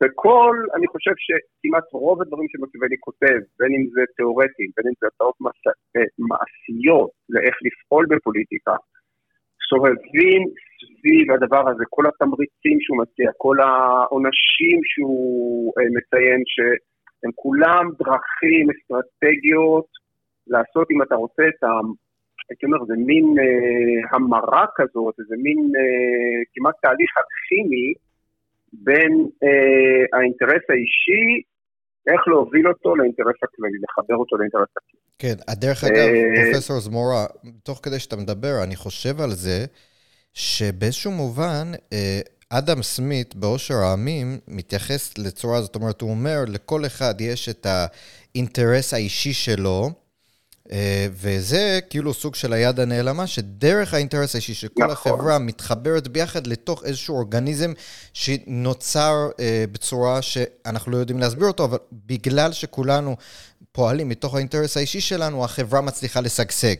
וכל, 0.00 0.56
אני 0.76 0.86
חושב 0.92 1.14
שכמעט 1.24 1.84
רוב 1.92 2.22
הדברים 2.22 2.48
שמקיאוולי 2.52 2.96
כותב, 3.00 3.38
בין 3.58 3.72
אם 3.76 3.84
זה 3.94 4.02
תיאורטי, 4.16 4.66
בין 4.76 4.86
אם 4.88 4.96
זה 5.00 5.06
הצעות 5.10 5.36
מעשיות 6.30 7.10
לאיך 7.34 7.56
לפעול 7.66 8.06
בפוליטיקה, 8.10 8.76
סובבים 9.68 10.42
סביב 10.80 11.32
הדבר 11.32 11.64
הזה, 11.70 11.84
כל 11.90 12.04
התמריצים 12.06 12.76
שהוא 12.80 12.98
מציע, 13.02 13.30
כל 13.36 13.56
העונשים 13.60 14.78
שהוא 14.90 15.72
אה, 15.76 15.88
מציין, 15.96 16.40
שהם 16.46 17.32
כולם 17.34 17.84
דרכים, 17.98 18.64
אסטרטגיות, 18.74 19.88
לעשות, 20.46 20.86
אם 20.90 21.02
אתה 21.02 21.14
רוצה, 21.14 21.42
את 21.48 21.64
ה... 21.64 21.70
הייתי 22.48 22.66
אומר, 22.66 22.84
זה 22.84 22.94
מין 23.08 23.26
אה, 23.42 24.00
המרה 24.12 24.64
כזאת, 24.74 25.14
איזה 25.20 25.34
מין 25.44 25.58
אה, 25.78 26.38
כמעט 26.54 26.74
תהליך 26.82 27.10
הכימי 27.20 27.86
בין 28.84 29.12
אה, 29.44 30.18
האינטרס 30.18 30.64
האישי 30.70 31.42
איך 32.06 32.28
להוביל 32.28 32.68
אותו 32.68 32.96
לאינטרס 32.96 33.36
הכללי, 33.42 33.78
לחבר 33.84 34.16
אותו 34.16 34.36
לאינטרס 34.36 34.68
הכללי. 34.76 35.02
כן, 35.18 35.34
דרך 35.54 35.84
אגב, 35.84 35.96
אה, 35.96 36.42
פרופסור 36.44 36.80
זמורה, 36.80 37.26
תוך 37.62 37.80
כדי 37.82 37.98
שאתה 37.98 38.16
מדבר, 38.16 38.54
אני 38.64 38.76
חושב 38.76 39.20
על 39.20 39.30
זה, 39.30 39.64
שבאיזשהו 40.34 41.12
מובן, 41.12 41.66
אה, 41.92 42.20
אדם 42.50 42.82
סמית 42.82 43.34
בעושר 43.34 43.74
העמים 43.74 44.38
מתייחס 44.48 45.18
לצורה, 45.18 45.60
זאת 45.60 45.74
אומרת, 45.74 46.00
הוא 46.00 46.10
אומר, 46.10 46.44
לכל 46.48 46.86
אחד 46.86 47.14
יש 47.20 47.48
את 47.48 47.66
האינטרס 47.66 48.94
האישי 48.94 49.32
שלו, 49.32 49.82
אה, 49.84 50.05
וזה 51.12 51.78
כאילו 51.90 52.14
סוג 52.14 52.34
של 52.34 52.52
היד 52.52 52.80
הנעלמה, 52.80 53.26
שדרך 53.26 53.94
האינטרס 53.94 54.34
האישי 54.34 54.54
של 54.54 54.68
כל 54.68 54.86
נכון. 54.86 55.12
החברה 55.12 55.38
מתחברת 55.38 56.08
ביחד 56.08 56.46
לתוך 56.46 56.84
איזשהו 56.84 57.16
אורגניזם 57.16 57.72
שנוצר 58.12 59.28
אה, 59.40 59.64
בצורה 59.72 60.22
שאנחנו 60.22 60.92
לא 60.92 60.96
יודעים 60.96 61.18
להסביר 61.18 61.46
אותו, 61.46 61.64
אבל 61.64 61.78
בגלל 61.92 62.52
שכולנו 62.52 63.16
פועלים 63.72 64.08
מתוך 64.08 64.34
האינטרס 64.34 64.76
האישי 64.76 65.00
שלנו, 65.00 65.44
החברה 65.44 65.80
מצליחה 65.80 66.20
לשגשג. 66.20 66.76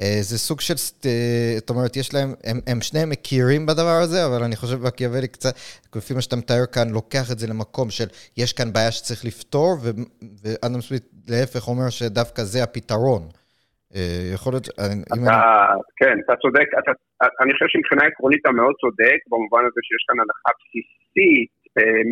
אה, 0.00 0.18
זה 0.20 0.38
סוג 0.38 0.60
של, 0.60 0.74
אה, 1.06 1.54
זאת 1.58 1.70
אומרת, 1.70 1.96
יש 1.96 2.14
להם, 2.14 2.30
הם, 2.44 2.58
הם 2.66 2.80
שניהם 2.80 3.10
מכירים 3.10 3.66
בדבר 3.66 3.98
הזה, 4.04 4.26
אבל 4.26 4.42
אני 4.44 4.56
חושב 4.56 4.78
מקיאוולי 4.86 5.28
קצת, 5.28 5.54
לפי 5.96 6.14
מה 6.14 6.20
שאתה 6.20 6.36
מתאר 6.36 6.66
כאן, 6.74 6.88
לוקח 6.98 7.26
את 7.32 7.38
זה 7.38 7.46
למקום 7.46 7.90
של 7.90 8.08
יש 8.36 8.52
כאן 8.52 8.72
בעיה 8.72 8.92
שצריך 8.92 9.24
לפתור, 9.24 9.70
ואדם 10.42 10.80
סמית 10.80 11.04
להפך 11.28 11.68
אומר 11.68 11.88
שדווקא 11.90 12.42
זה 12.42 12.62
הפתרון. 12.62 13.22
אה, 13.94 14.30
יכול 14.34 14.52
להיות, 14.52 14.68
אתה, 14.68 14.86
אני... 15.14 15.26
כן, 16.00 16.16
אתה 16.24 16.34
צודק, 16.42 16.68
אתה, 16.80 16.92
אני 17.42 17.52
חושב 17.52 17.68
שמבחינה 17.68 18.04
עקרונית 18.10 18.40
אתה 18.42 18.52
מאוד 18.60 18.74
צודק, 18.82 19.18
במובן 19.30 19.62
הזה 19.68 19.80
שיש 19.86 20.02
כאן 20.08 20.18
הנחה 20.22 20.50
בסיסית 20.58 21.50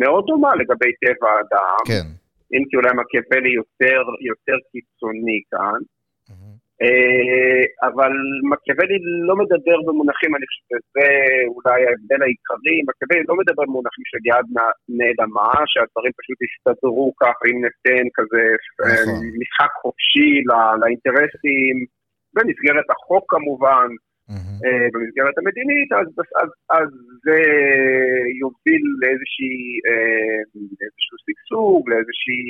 מאוד 0.01 0.23
דומה 0.27 0.51
לגבי 0.61 0.91
טבע 1.01 1.29
האדם. 1.33 1.81
כן. 1.89 2.07
אם 2.53 2.63
כי 2.69 2.75
אולי 2.79 2.91
מקיאוולי 2.99 3.53
יותר, 3.61 4.01
יותר 4.29 4.57
קיצוני 4.71 5.39
כאן. 5.51 5.79
אה, 6.81 7.63
אבל 7.87 8.13
מקיאוולי 8.51 8.97
לא 9.27 9.35
מדבר 9.41 9.77
במונחים, 9.87 10.31
אני 10.35 10.45
חושב 10.49 10.63
שזה 10.69 11.07
אולי 11.53 11.79
ההבדל 11.87 12.21
העיקרי, 12.23 12.77
מקיאוולי 12.87 13.23
לא 13.29 13.35
מדבר 13.41 13.63
במונחים 13.67 14.05
של 14.11 14.21
יד 14.31 14.47
נעלמה, 14.97 15.53
שהדברים 15.71 16.13
פשוט 16.19 16.37
יסתדרו 16.45 17.07
ככה, 17.21 17.43
אם 17.49 17.57
ניתן 17.65 18.05
כזה 18.17 18.43
אה, 18.83 19.03
נכון. 19.03 19.25
משחק 19.41 19.71
חופשי 19.81 20.31
לאינטרסים, 20.81 21.75
במסגרת 22.35 22.87
החוק 22.93 23.23
כמובן, 23.33 23.89
mm-hmm. 24.29 24.57
במסגרת 24.93 25.35
המדינית, 25.37 25.89
אז, 25.99 26.07
אז, 26.41 26.49
אז 26.79 26.89
זה 27.25 27.39
יוביל 28.41 28.83
לאיזשהו 29.01 31.17
שגשוג, 31.23 31.81
לאיזושהי 31.89 32.41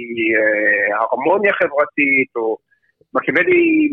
הרמוניה 0.99 1.53
חברתית, 1.53 2.31
או... 2.35 2.72
מקיאוולי 3.15 3.89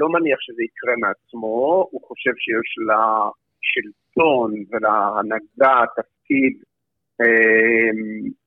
לא 0.00 0.08
מניח 0.08 0.38
שזה 0.40 0.62
יקרה 0.62 0.94
מעצמו, 0.96 1.88
הוא 1.90 2.00
חושב 2.08 2.34
שיש 2.36 2.70
לשלטון 2.88 4.52
ולהנהגה 4.70 5.84
תפקיד 5.96 6.54
אה, 7.20 7.90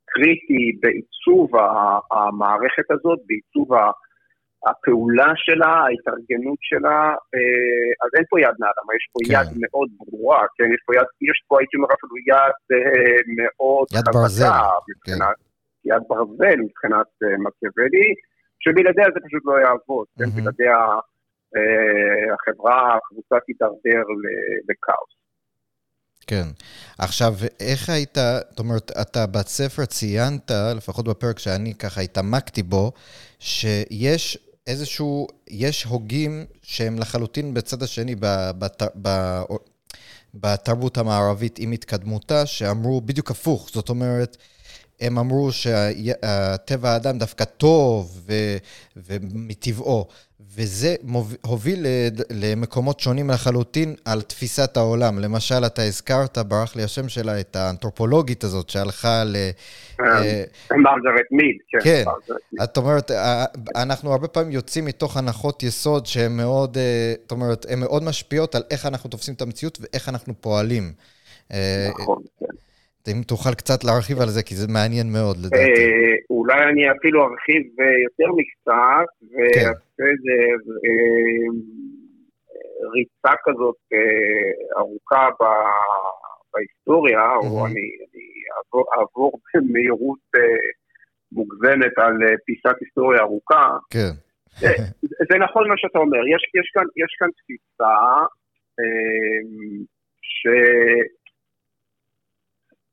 קריטי 0.05 0.65
בעיצוב 0.81 1.51
המערכת 2.11 2.91
הזאת, 2.91 3.19
בעיצוב 3.27 3.67
הפעולה 4.67 5.31
שלה, 5.35 5.73
ההתארגנות 5.85 6.59
שלה, 6.61 6.99
אה, 7.35 7.89
אז 8.03 8.09
אין 8.15 8.25
פה 8.29 8.39
יד 8.39 8.55
נעלמה, 8.61 8.91
יש 8.97 9.05
פה 9.13 9.19
כן. 9.25 9.31
יד 9.33 9.47
מאוד 9.61 9.89
ברורה, 9.99 10.41
כן, 10.55 10.67
יש 10.73 10.81
פה 10.85 10.95
יד, 10.95 11.07
יש 11.29 11.37
פה 11.47 11.59
הייתי 11.59 11.77
אומר 11.77 11.89
אפילו 11.97 12.15
יד 12.31 12.55
אה, 12.73 13.17
מאוד 13.37 13.87
יד 13.97 14.07
ברזל, 14.13 14.69
מבחינת, 14.89 15.37
כן. 15.39 15.89
יד 15.89 16.03
ברזל 16.09 16.57
מבחינת 16.65 17.09
אה, 17.23 17.37
מקיאוולי. 17.43 18.09
שבלעדיה 18.65 19.05
זה 19.13 19.19
פשוט 19.25 19.43
לא 19.45 19.53
יעבוד, 19.59 20.05
כן? 20.17 20.29
בלעדיה 20.29 20.77
אה, 21.55 22.33
החברה, 22.33 22.97
הקבוצה 22.97 23.35
תידרדר 23.45 24.05
לכאוס. 24.69 25.15
כן. 26.27 26.47
עכשיו, 26.99 27.33
איך 27.59 27.89
היית, 27.89 28.17
זאת 28.49 28.59
אומרת, 28.59 28.91
אתה 29.01 29.25
בספר 29.27 29.85
ציינת, 29.85 30.51
לפחות 30.77 31.07
בפרק 31.07 31.39
שאני 31.39 31.73
ככה 31.73 32.01
התעמקתי 32.01 32.63
בו, 32.63 32.91
שיש 33.39 34.37
איזשהו, 34.67 35.27
יש 35.49 35.83
הוגים 35.83 36.45
שהם 36.61 36.99
לחלוטין 36.99 37.53
בצד 37.53 37.83
השני, 37.83 38.15
בת, 38.15 38.83
בת, 38.95 39.09
בתרבות 40.33 40.97
המערבית 40.97 41.59
עם 41.59 41.71
התקדמותה, 41.71 42.45
שאמרו 42.45 43.01
בדיוק 43.01 43.31
הפוך. 43.31 43.69
זאת 43.73 43.89
אומרת, 43.89 44.37
הם 45.01 45.17
אמרו 45.17 45.49
שטבע 45.51 46.89
האדם 46.89 47.17
דווקא 47.17 47.43
טוב 47.43 48.21
ו, 48.27 48.33
ומטבעו, 48.95 50.07
וזה 50.55 50.95
הוביל 51.45 51.85
למקומות 52.29 52.99
שונים 52.99 53.29
לחלוטין 53.29 53.95
על 54.05 54.21
תפיסת 54.21 54.77
העולם. 54.77 55.19
למשל, 55.19 55.65
אתה 55.65 55.81
הזכרת, 55.81 56.37
ברח 56.37 56.75
לי 56.75 56.83
השם 56.83 57.09
שלה, 57.09 57.39
את 57.39 57.55
האנתרופולוגית 57.55 58.43
הזאת 58.43 58.69
שהלכה 58.69 59.23
ל... 59.23 59.35
אה, 59.99 60.05
אה, 60.07 60.43
מרגרט 60.71 61.25
מיד, 61.31 61.57
כן. 61.69 61.79
כן, 61.83 62.03
את 62.63 62.77
אומרת, 62.77 63.11
אה, 63.11 63.45
אנחנו 63.75 64.11
הרבה 64.11 64.27
פעמים 64.27 64.51
יוצאים 64.51 64.85
מתוך 64.85 65.17
הנחות 65.17 65.63
יסוד 65.63 66.05
שהן 66.05 66.37
מאוד, 66.37 66.77
זאת 67.21 67.31
אומרת, 67.31 67.65
הן 67.69 67.79
מאוד 67.79 68.03
משפיעות 68.03 68.55
על 68.55 68.63
איך 68.71 68.85
אנחנו 68.85 69.09
תופסים 69.09 69.33
את 69.33 69.41
המציאות 69.41 69.77
ואיך 69.81 70.09
אנחנו 70.09 70.33
פועלים. 70.41 70.93
נכון. 71.89 72.21
אם 73.07 73.21
תוכל 73.27 73.53
קצת 73.53 73.83
להרחיב 73.83 74.17
על 74.21 74.29
זה, 74.35 74.43
כי 74.43 74.55
זה 74.55 74.67
מעניין 74.67 75.07
מאוד 75.13 75.37
לדעתי. 75.37 75.63
אה, 75.63 76.15
אולי 76.29 76.63
אני 76.69 76.91
אפילו 76.91 77.17
ארחיב 77.23 77.63
אה, 77.79 77.97
יותר 78.07 78.29
מקצת, 78.39 79.07
ואעשה 79.31 80.03
איזה 80.11 80.35
אה, 80.85 81.47
ריצה 82.93 83.35
כזאת 83.45 83.81
ארוכה 84.77 85.29
בהיסטוריה, 86.53 87.25
או 87.35 87.65
אני 87.65 87.85
אעבור 88.97 89.31
במהירות 89.53 90.25
מוגזמת 91.31 91.97
על 91.97 92.17
פיסת 92.45 92.75
היסטוריה 92.81 93.21
ארוכה. 93.21 93.77
כן. 93.89 94.11
זה 95.31 95.37
נכון 95.39 95.67
מה 95.67 95.77
שאתה 95.77 95.99
אומר, 95.99 96.27
יש 97.03 97.13
כאן 97.19 97.29
תפיסה 97.37 97.95
ש... 100.21 100.47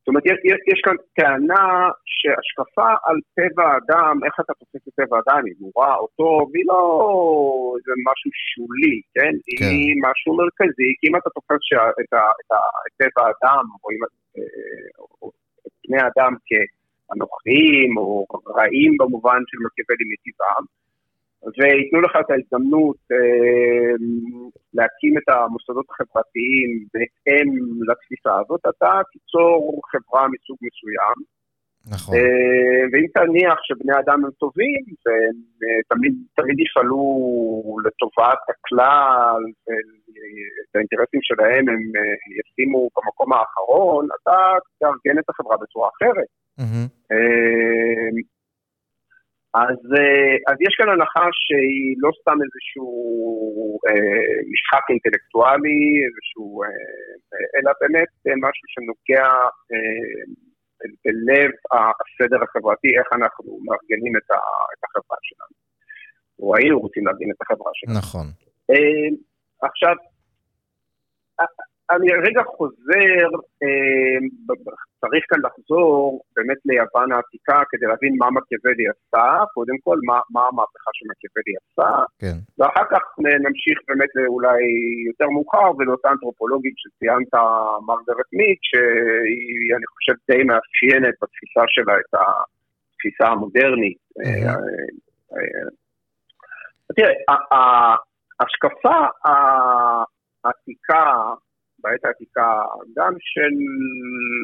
זאת 0.02 0.08
אומרת, 0.08 0.26
יש, 0.26 0.38
יש 0.72 0.80
כאן 0.84 0.96
טענה 1.18 1.68
שהשקפה 2.16 2.90
על 3.06 3.16
טבע 3.36 3.64
האדם, 3.70 4.14
איך 4.26 4.34
אתה 4.40 4.52
תופס 4.60 4.88
את 4.88 4.94
טבע 5.00 5.16
האדם, 5.16 5.42
היא 5.46 5.54
ברורה 5.60 5.94
או 5.96 6.06
טוב, 6.20 6.42
היא 6.54 6.64
לא 6.72 6.82
איזה 7.76 7.92
משהו 8.08 8.30
שולי, 8.50 8.96
כן? 9.14 9.34
כן? 9.58 9.72
היא 9.72 9.94
משהו 10.06 10.30
מרכזי, 10.40 10.90
כי 10.98 11.04
אם 11.08 11.16
אתה 11.16 11.30
תופס 11.36 11.62
שאת, 11.68 11.96
את, 12.00 12.12
את, 12.40 12.50
את 12.86 12.92
טבע 13.00 13.22
האדם, 13.26 13.64
או, 13.80 13.84
אם, 13.92 14.00
אה, 14.36 15.28
את 15.66 15.72
בני 15.84 16.00
האדם 16.04 16.32
כאנוכיים, 16.48 17.90
או 17.96 18.26
רעים 18.56 18.92
במובן 19.00 19.40
של 19.48 19.58
מקיאוולי 19.64 20.06
מטבעם, 20.12 20.64
וייתנו 21.58 22.00
לך 22.00 22.12
את 22.20 22.30
ההזדמנות 22.30 22.96
אה, 23.12 23.94
להקים 24.74 25.18
את 25.18 25.28
המוסדות 25.28 25.86
החברתיים 25.90 26.70
בהתאם 26.94 27.48
לתפיסה 27.88 28.34
הזאת, 28.40 28.60
אתה 28.60 29.00
תיצור 29.12 29.80
חברה 29.92 30.28
מסוג 30.28 30.58
מסוים, 30.66 31.16
נכון. 31.94 32.14
ואם 32.92 33.06
תניח 33.14 33.58
שבני 33.62 33.94
אדם 33.98 34.24
הם 34.24 34.30
טובים, 34.30 34.82
והם 35.06 35.36
תמיד, 35.88 36.14
תמיד 36.36 36.60
יפעלו 36.60 37.02
לטובת 37.84 38.42
הכלל, 38.52 39.42
ואת 39.68 40.72
האינטרסים 40.74 41.20
שלהם 41.22 41.68
הם 41.68 41.82
ישימו 42.38 42.88
במקום 42.96 43.32
האחרון, 43.32 44.08
אתה 44.22 44.38
תארגן 44.78 45.18
את 45.18 45.30
החברה 45.30 45.56
בצורה 45.56 45.88
אחרת. 45.96 46.30
Mm-hmm. 46.60 46.86
אה, 47.12 48.08
אז 49.54 50.56
יש 50.66 50.74
כאן 50.78 50.88
הנחה 50.92 51.26
שהיא 51.44 51.94
לא 52.04 52.10
סתם 52.20 52.38
איזשהו 52.44 52.90
אה, 53.88 54.36
משחק 54.52 54.84
אינטלקטואלי, 54.90 55.82
איזשהו, 56.06 56.62
אה, 56.62 56.68
אלא 57.56 57.70
באמת 57.80 58.12
אה, 58.26 58.36
משהו 58.46 58.66
שנוגע 58.72 59.28
אה, 59.72 60.22
בלב 61.04 61.50
הסדר 61.72 62.40
החברתי, 62.44 62.88
איך 62.98 63.08
אנחנו 63.18 63.50
מארגנים 63.66 64.14
את, 64.16 64.28
ה, 64.30 64.40
את 64.74 64.82
החברה 64.84 65.18
שלנו. 65.28 65.56
או 66.40 66.56
היינו 66.56 66.80
רוצים 66.80 67.06
לארגן 67.06 67.30
את 67.34 67.40
החברה 67.42 67.70
שלנו. 67.74 67.98
נכון. 67.98 68.26
אה, 68.70 69.08
עכשיו, 69.68 69.94
אני 71.90 72.08
רגע 72.26 72.42
חוזר, 72.56 73.26
אה, 73.62 74.18
צריך 75.00 75.24
כאן 75.30 75.40
לחזור 75.46 76.22
באמת 76.36 76.58
ליוון 76.64 77.12
העתיקה 77.12 77.62
כדי 77.70 77.86
להבין 77.86 78.14
מה 78.18 78.28
מקיאוולי 78.30 78.84
עשה, 78.92 79.44
קודם 79.54 79.78
כל 79.84 79.98
מה, 80.08 80.18
מה 80.34 80.42
המהפכה 80.48 80.90
שמקיאוולי 80.96 81.54
עשה, 81.62 81.90
כן. 82.20 82.36
ואחר 82.58 82.86
כך 82.92 83.02
נמשיך 83.44 83.78
באמת 83.88 84.12
אולי 84.26 84.60
יותר 85.10 85.28
מאוחר 85.34 85.68
ולאותה 85.78 86.08
אנתרופולוגית 86.10 86.74
שציינת, 86.76 87.34
מרגרט 87.86 88.30
מיט, 88.38 88.60
שהיא 88.70 89.70
אני 89.76 89.86
חושב 89.94 90.16
די 90.30 90.42
מאפיינת 90.50 91.14
בתפיסה 91.22 91.62
שלה 91.74 91.94
את 92.00 92.12
התפיסה 92.20 93.26
המודרנית. 93.32 93.98
Mm-hmm. 94.18 94.82
תראה, 96.96 97.14
ההשקפה 98.40 98.98
העתיקה 100.44 101.04
בעת 101.82 102.04
העתיקה, 102.04 102.62
גם 102.96 103.12
של 103.18 103.52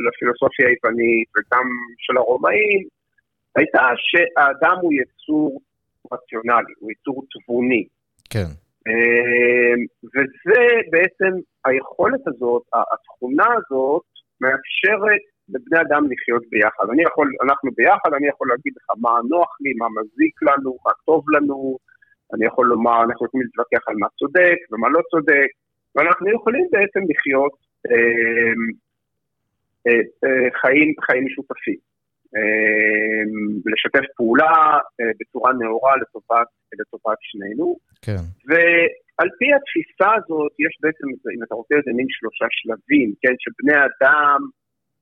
הפילוסופיה 0.09 0.67
היוונית 0.69 1.29
וגם 1.35 1.67
של 1.99 2.17
הרומאים, 2.17 2.81
הייתה 3.57 3.85
שהאדם 3.97 4.77
הוא 4.83 4.93
יצור 4.93 5.61
רציונלי, 6.13 6.75
הוא 6.79 6.91
יצור 6.91 7.25
תבוני. 7.33 7.85
כן. 8.31 8.51
אמ, 8.89 9.81
וזה 10.13 10.63
בעצם, 10.91 11.33
היכולת 11.65 12.21
הזאת, 12.27 12.63
התכונה 12.93 13.47
הזאת, 13.59 14.03
מאפשרת 14.41 15.23
לבני 15.49 15.81
אדם 15.81 16.03
לחיות 16.11 16.43
ביחד. 16.51 16.87
אני 16.93 17.03
יכול, 17.03 17.33
אנחנו 17.45 17.71
ביחד, 17.77 18.11
אני 18.17 18.29
יכול 18.29 18.49
להגיד 18.49 18.73
לך 18.77 18.87
מה 19.05 19.15
נוח 19.29 19.51
לי, 19.61 19.73
מה 19.81 19.87
מזיק 19.97 20.43
לנו, 20.43 20.77
מה 20.85 20.93
טוב 21.07 21.31
לנו, 21.31 21.79
אני 22.35 22.47
יכול 22.47 22.67
לומר, 22.67 22.99
אנחנו 23.05 23.27
יכולים 23.27 23.47
להתווכח 23.47 23.89
על 23.89 23.97
מה 24.03 24.09
צודק 24.19 24.59
ומה 24.71 24.89
לא 24.89 25.01
צודק, 25.11 25.51
ואנחנו 25.95 26.33
יכולים 26.33 26.67
בעצם 26.73 27.01
לחיות 27.11 27.53
אה, 27.91 28.53
אה, 29.87 30.01
אה, 30.25 30.49
חיים, 30.61 30.95
חיים 31.07 31.25
משותפים. 31.27 31.89
אה, 32.37 33.23
לשתף 33.73 34.07
פעולה 34.17 34.57
אה, 35.01 35.11
בצורה 35.21 35.53
נאורה 35.53 35.93
לטובת, 35.97 36.49
לטובת 36.81 37.19
שנינו. 37.21 37.77
כן. 38.03 38.23
ועל 38.49 39.29
פי 39.39 39.47
התפיסה 39.55 40.11
הזאת 40.17 40.53
יש 40.65 40.75
בעצם, 40.83 41.07
אם 41.37 41.43
אתה 41.43 41.55
רוצה, 41.55 41.75
איזה 41.75 41.91
מין 41.97 42.07
שלושה 42.09 42.47
שלבים, 42.51 43.13
כן, 43.23 43.35
שבני 43.43 43.79
אדם 43.87 44.41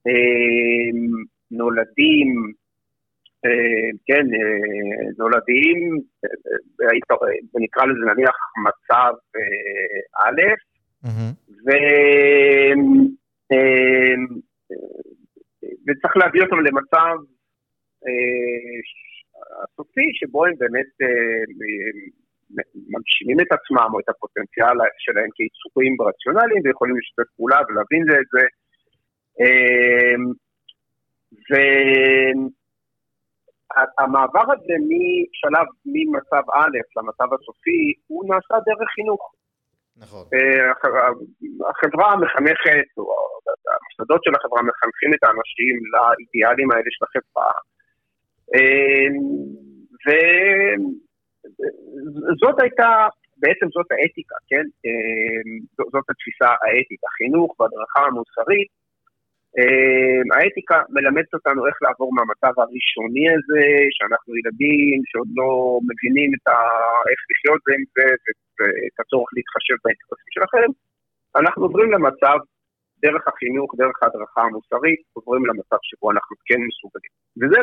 אה, 0.06 0.90
נולדים, 1.50 2.52
כן, 4.06 4.26
נולדים, 5.18 6.00
נקרא 7.60 7.84
לזה 7.86 8.04
נניח 8.12 8.36
מצב 8.66 9.12
א', 10.24 10.40
ו... 11.66 11.70
אמ, 13.52 14.26
וצריך 15.86 16.16
להביא 16.16 16.42
אותם 16.42 16.60
למצב 16.60 17.14
אה, 18.06 18.78
הסופי 19.62 20.08
שבו 20.14 20.46
הם 20.46 20.54
באמת 20.58 20.90
אה, 21.02 21.44
מגשימים 22.92 23.40
את 23.40 23.52
עצמם 23.52 23.88
או 23.92 24.00
את 24.00 24.08
הפוטנציאל 24.08 24.76
שלהם 24.98 25.30
כיצורים 25.34 25.96
רציונליים 26.08 26.62
ויכולים 26.64 26.96
לשתף 26.96 27.28
פעולה 27.36 27.58
ולהבין 27.68 28.02
את 28.02 28.28
זה. 28.34 28.44
אמ, 29.40 30.22
והמעבר 33.98 34.46
הזה 34.52 34.74
משלב, 34.90 35.66
ממצב 35.86 36.44
א' 36.54 36.78
למצב 36.96 37.34
הסופי, 37.34 37.92
הוא 38.06 38.24
נעשה 38.30 38.54
דרך 38.66 38.88
חינוך. 38.94 39.35
נכון. 40.02 40.24
אה, 40.34 40.70
החברה 41.70 42.16
מחנכת, 42.16 42.88
או 42.98 43.04
המוסדות 43.72 44.20
של 44.24 44.34
החברה 44.36 44.62
מחנכים 44.62 45.10
את 45.14 45.22
האנשים 45.24 45.74
לאידיאלים 45.92 46.70
האלה 46.70 46.90
של 46.94 47.04
החברה. 47.06 47.50
אה, 48.54 49.08
וזאת 52.24 52.56
הייתה, 52.62 52.90
בעצם 53.36 53.66
זאת 53.76 53.88
האתיקה, 53.92 54.38
כן? 54.50 54.64
אה, 54.84 55.42
זאת 55.92 56.06
התפיסה 56.10 56.50
האתית, 56.62 57.02
החינוך 57.08 57.60
והדרכה 57.60 58.02
המוסרית. 58.06 58.70
האתיקה 60.34 60.78
מלמדת 60.94 61.34
אותנו 61.34 61.66
איך 61.66 61.76
לעבור 61.84 62.10
מהמצב 62.16 62.54
הראשוני 62.60 63.26
הזה, 63.34 63.66
שאנחנו 63.96 64.30
ילדים 64.40 64.98
שעוד 65.08 65.30
לא 65.40 65.50
מבינים 65.88 66.30
ה... 66.48 66.54
איך 67.10 67.20
לחיות 67.30 67.62
עם 67.74 67.84
זה, 67.94 68.08
ואת 68.58 68.96
הצורך 69.00 69.28
להתחשב 69.36 69.76
באינטרסים 69.84 70.30
שלכם, 70.36 70.68
אנחנו 71.40 71.62
עוברים 71.66 71.90
למצב, 71.92 72.36
דרך 73.04 73.24
החינוך, 73.28 73.68
דרך 73.82 73.96
ההדרכה 74.02 74.42
המוסרית, 74.42 75.00
עוברים 75.12 75.46
למצב 75.46 75.80
שבו 75.88 76.06
אנחנו 76.10 76.34
כן 76.48 76.60
מסוגלים. 76.68 77.12
וזה, 77.40 77.60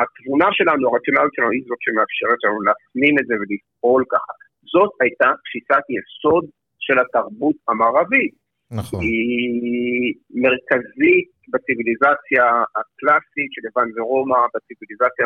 התבונה 0.00 0.48
שלנו, 0.52 0.82
הרציונליות 0.88 1.34
שלנו, 1.34 1.50
היא 1.50 1.64
זאת 1.68 1.80
שמאפשרת 1.84 2.38
לנו 2.44 2.60
להפנים 2.66 3.14
את 3.20 3.26
זה 3.28 3.34
ולפעול 3.40 4.04
ככה. 4.12 4.32
זאת 4.72 4.90
הייתה 5.00 5.28
תפיסת 5.44 5.84
יסוד 5.96 6.44
של 6.78 6.96
התרבות 6.98 7.56
המערבית. 7.68 8.34
נכון. 8.70 9.00
היא 9.00 10.14
מרכזית 10.42 11.28
בציוויליזציה 11.52 12.44
הקלאסית 12.76 13.50
של 13.54 13.62
יוון 13.68 13.88
ורומא, 13.96 14.38
בציוויליזציה 14.54 15.24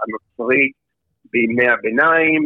הנוצרית 0.00 0.72
בימי 1.30 1.68
הביניים, 1.68 2.42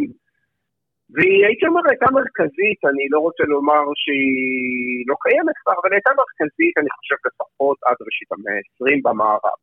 והיא, 1.15 1.47
הייתי 1.47 1.67
אומר, 1.67 1.83
הייתה 1.89 2.09
מרכזית, 2.19 2.81
אני 2.91 3.07
לא 3.11 3.19
רוצה 3.27 3.45
לומר 3.55 3.85
שהיא 4.03 5.05
לא 5.11 5.17
קיימת 5.25 5.57
כבר, 5.63 5.75
אבל 5.81 5.93
הייתה 5.93 6.11
מרכזית, 6.21 6.75
אני 6.81 6.91
חושב, 6.97 7.19
לפחות 7.27 7.79
עד 7.87 7.99
ראשית 8.07 8.31
המאה 8.33 8.57
ה-20 8.57 9.01
במערב. 9.05 9.59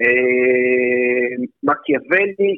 אה, 0.00 1.30
מקיאוולי 1.68 2.52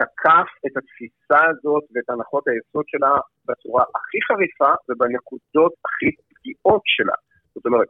תקף 0.00 0.48
את 0.66 0.74
התפיסה 0.78 1.40
הזאת 1.50 1.84
ואת 1.92 2.08
הנחות 2.10 2.44
היסוד 2.48 2.84
שלה 2.92 3.14
בצורה 3.48 3.84
הכי 3.96 4.18
חריפה 4.28 4.72
ובנקודות 4.88 5.72
הכי 5.84 6.08
פגיעות 6.28 6.82
שלה. 6.84 7.16
זאת 7.54 7.66
אומרת, 7.66 7.88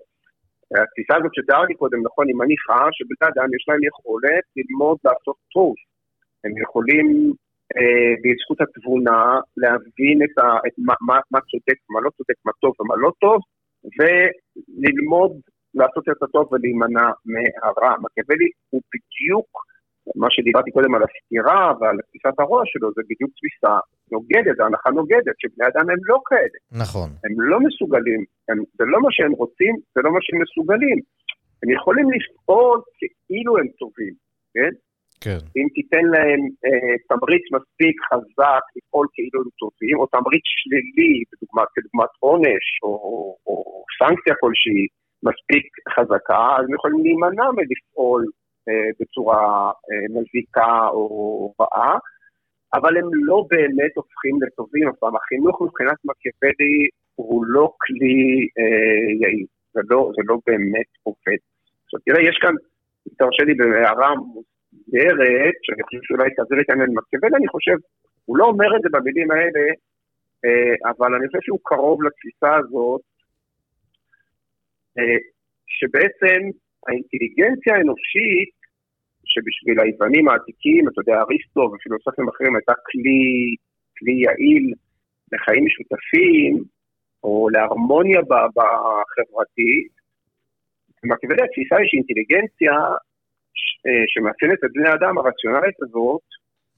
התפיסה 0.83 1.15
הזאת 1.17 1.33
שתיארתי 1.35 1.75
קודם, 1.75 1.99
נכון, 2.09 2.25
היא 2.29 2.37
מניחה 2.43 2.83
שבני 2.97 3.29
אדם 3.33 3.49
יש 3.57 3.65
להם 3.69 3.83
יכולת 3.91 4.45
ללמוד 4.57 4.99
לעשות 5.05 5.37
טוב. 5.55 5.75
הם 6.45 6.53
יכולים 6.65 7.07
בזכות 8.23 8.61
התבונה 8.61 9.41
להבין 9.57 10.19
את, 10.25 10.39
ה, 10.39 10.49
את 10.67 10.75
מה, 10.79 10.95
מה, 11.09 11.17
מה 11.31 11.41
צודק, 11.51 11.79
מה 11.91 12.01
לא 12.01 12.11
צודק, 12.17 12.39
מה 12.45 12.53
טוב 12.61 12.73
ומה 12.81 12.97
לא 12.97 13.11
טוב, 13.21 13.39
וללמוד 13.97 15.33
לעשות 15.75 16.05
את 16.09 16.23
הטוב 16.23 16.53
ולהימנע 16.53 17.09
מהרע. 17.33 17.93
מקיאוולי 18.03 18.49
הוא 18.71 18.83
בדיוק 18.93 19.49
מה 20.17 20.29
שדיברתי 20.31 20.71
קודם 20.71 20.95
על 20.95 21.03
הסתירה 21.07 21.73
ועל 21.81 21.97
תפיסת 22.07 22.37
הראש 22.39 22.69
שלו, 22.73 22.89
זה 22.97 23.03
בדיוק 23.11 23.31
תפיסה 23.37 23.75
נוגדת, 24.13 24.57
זו 24.57 24.65
הנחה 24.65 24.91
נוגדת, 24.91 25.37
שבני 25.39 25.67
אדם 25.71 25.91
הם 25.91 26.01
לא 26.11 26.19
כאלה. 26.29 26.59
נכון. 26.83 27.09
הם 27.25 27.35
לא 27.51 27.59
מסוגלים, 27.61 28.25
הם, 28.49 28.59
זה 28.79 28.85
לא 28.93 28.99
מה 29.05 29.09
שהם 29.11 29.33
רוצים, 29.33 29.75
זה 29.95 30.01
לא 30.05 30.11
מה 30.13 30.19
שהם 30.23 30.39
מסוגלים. 30.43 30.99
הם 31.63 31.71
יכולים 31.71 32.07
לפעול 32.15 32.81
כאילו 33.27 33.59
הם 33.59 33.69
טובים, 33.81 34.15
כן? 34.55 34.73
כן. 35.25 35.41
אם 35.57 35.67
תיתן 35.75 36.05
להם 36.15 36.41
אה, 36.65 36.95
תמריץ 37.09 37.45
מספיק 37.57 37.97
חזק 38.09 38.65
לפעול 38.77 39.07
כאילו 39.15 39.39
הם 39.43 39.51
טובים, 39.63 39.97
או 39.99 40.07
תמריץ 40.07 40.47
שלילי, 40.61 41.15
בדוגמת, 41.31 41.69
כדוגמת 41.75 42.13
עונש, 42.21 42.67
או, 42.83 42.89
או, 42.89 43.37
או 43.47 43.85
סנקציה 43.99 44.35
כלשהי, 44.41 44.87
מספיק 45.29 45.67
חזקה, 45.95 46.45
אז 46.57 46.65
הם 46.67 46.75
יכולים 46.75 47.01
להימנע 47.05 47.47
מלפעול 47.57 48.23
אה, 48.69 48.91
בצורה 49.01 49.43
אה, 49.87 50.05
מזיקה 50.15 50.89
או 50.89 51.07
רעה, 51.61 51.99
אבל 52.75 52.97
הם 52.97 53.09
לא 53.13 53.39
באמת 53.51 53.93
הופכים 53.95 54.43
לטובים 54.43 54.89
אף 54.89 54.99
פעם. 54.99 55.17
החינוך 55.17 55.63
מבחינת 55.63 55.99
מקיאוולי 56.05 56.77
הוא 57.15 57.45
לא 57.47 57.73
כלי 57.81 58.49
אה, 58.59 59.13
יעיל, 59.21 59.47
זה 59.75 59.81
לא, 59.91 60.11
זה 60.17 60.23
לא 60.25 60.37
באמת 60.47 60.91
עובד. 61.03 61.41
זאת 61.93 62.01
תראה, 62.05 62.23
יש 62.23 62.39
כאן, 62.43 62.55
תרשה 63.19 63.45
לי 63.45 63.55
בהערה 63.55 64.11
מוסדרת, 64.75 65.57
שאני 65.63 65.83
חושב 65.83 65.99
שאולי 66.03 66.31
תעזיר 66.37 66.57
לי 66.59 66.65
כאן 66.65 66.79
מקיאוולי, 66.99 67.37
אני 67.37 67.49
חושב, 67.49 67.77
הוא 68.25 68.37
לא 68.37 68.45
אומר 68.45 68.77
את 68.77 68.83
זה 68.83 68.89
במילים 68.93 69.31
האלה, 69.31 69.65
אה, 70.45 70.75
אבל 70.91 71.15
אני 71.15 71.27
חושב 71.27 71.43
שהוא 71.43 71.59
קרוב 71.63 72.03
לתפיסה 72.03 72.57
הזאת, 72.57 73.01
אה, 74.99 75.19
שבעצם 75.67 76.41
האינטליגנציה 76.87 77.73
האנושית, 77.75 78.55
שבשביל 79.33 79.81
היוונים 79.81 80.29
העתיקים, 80.29 80.89
אתה 80.89 81.01
יודע, 81.01 81.17
אריסטו 81.23 81.61
ופילוסופים 81.61 82.29
אחרים 82.29 82.57
הייתה 82.57 82.73
כלי, 82.89 83.23
כלי 83.99 84.15
יעיל 84.25 84.67
לחיים 85.33 85.65
משותפים, 85.67 86.65
או 87.25 87.49
להרמוניה 87.51 88.21
בחברתית, 88.57 89.93
במקביל 91.03 91.39
התפיסה 91.45 91.77
היא 91.77 91.89
שאינטליגנציה 91.91 92.75
שמאפיינת 94.13 94.61
את 94.65 94.71
בני 94.75 94.89
האדם, 94.89 95.19
הרציונלית 95.19 95.79
הזאת, 95.83 96.27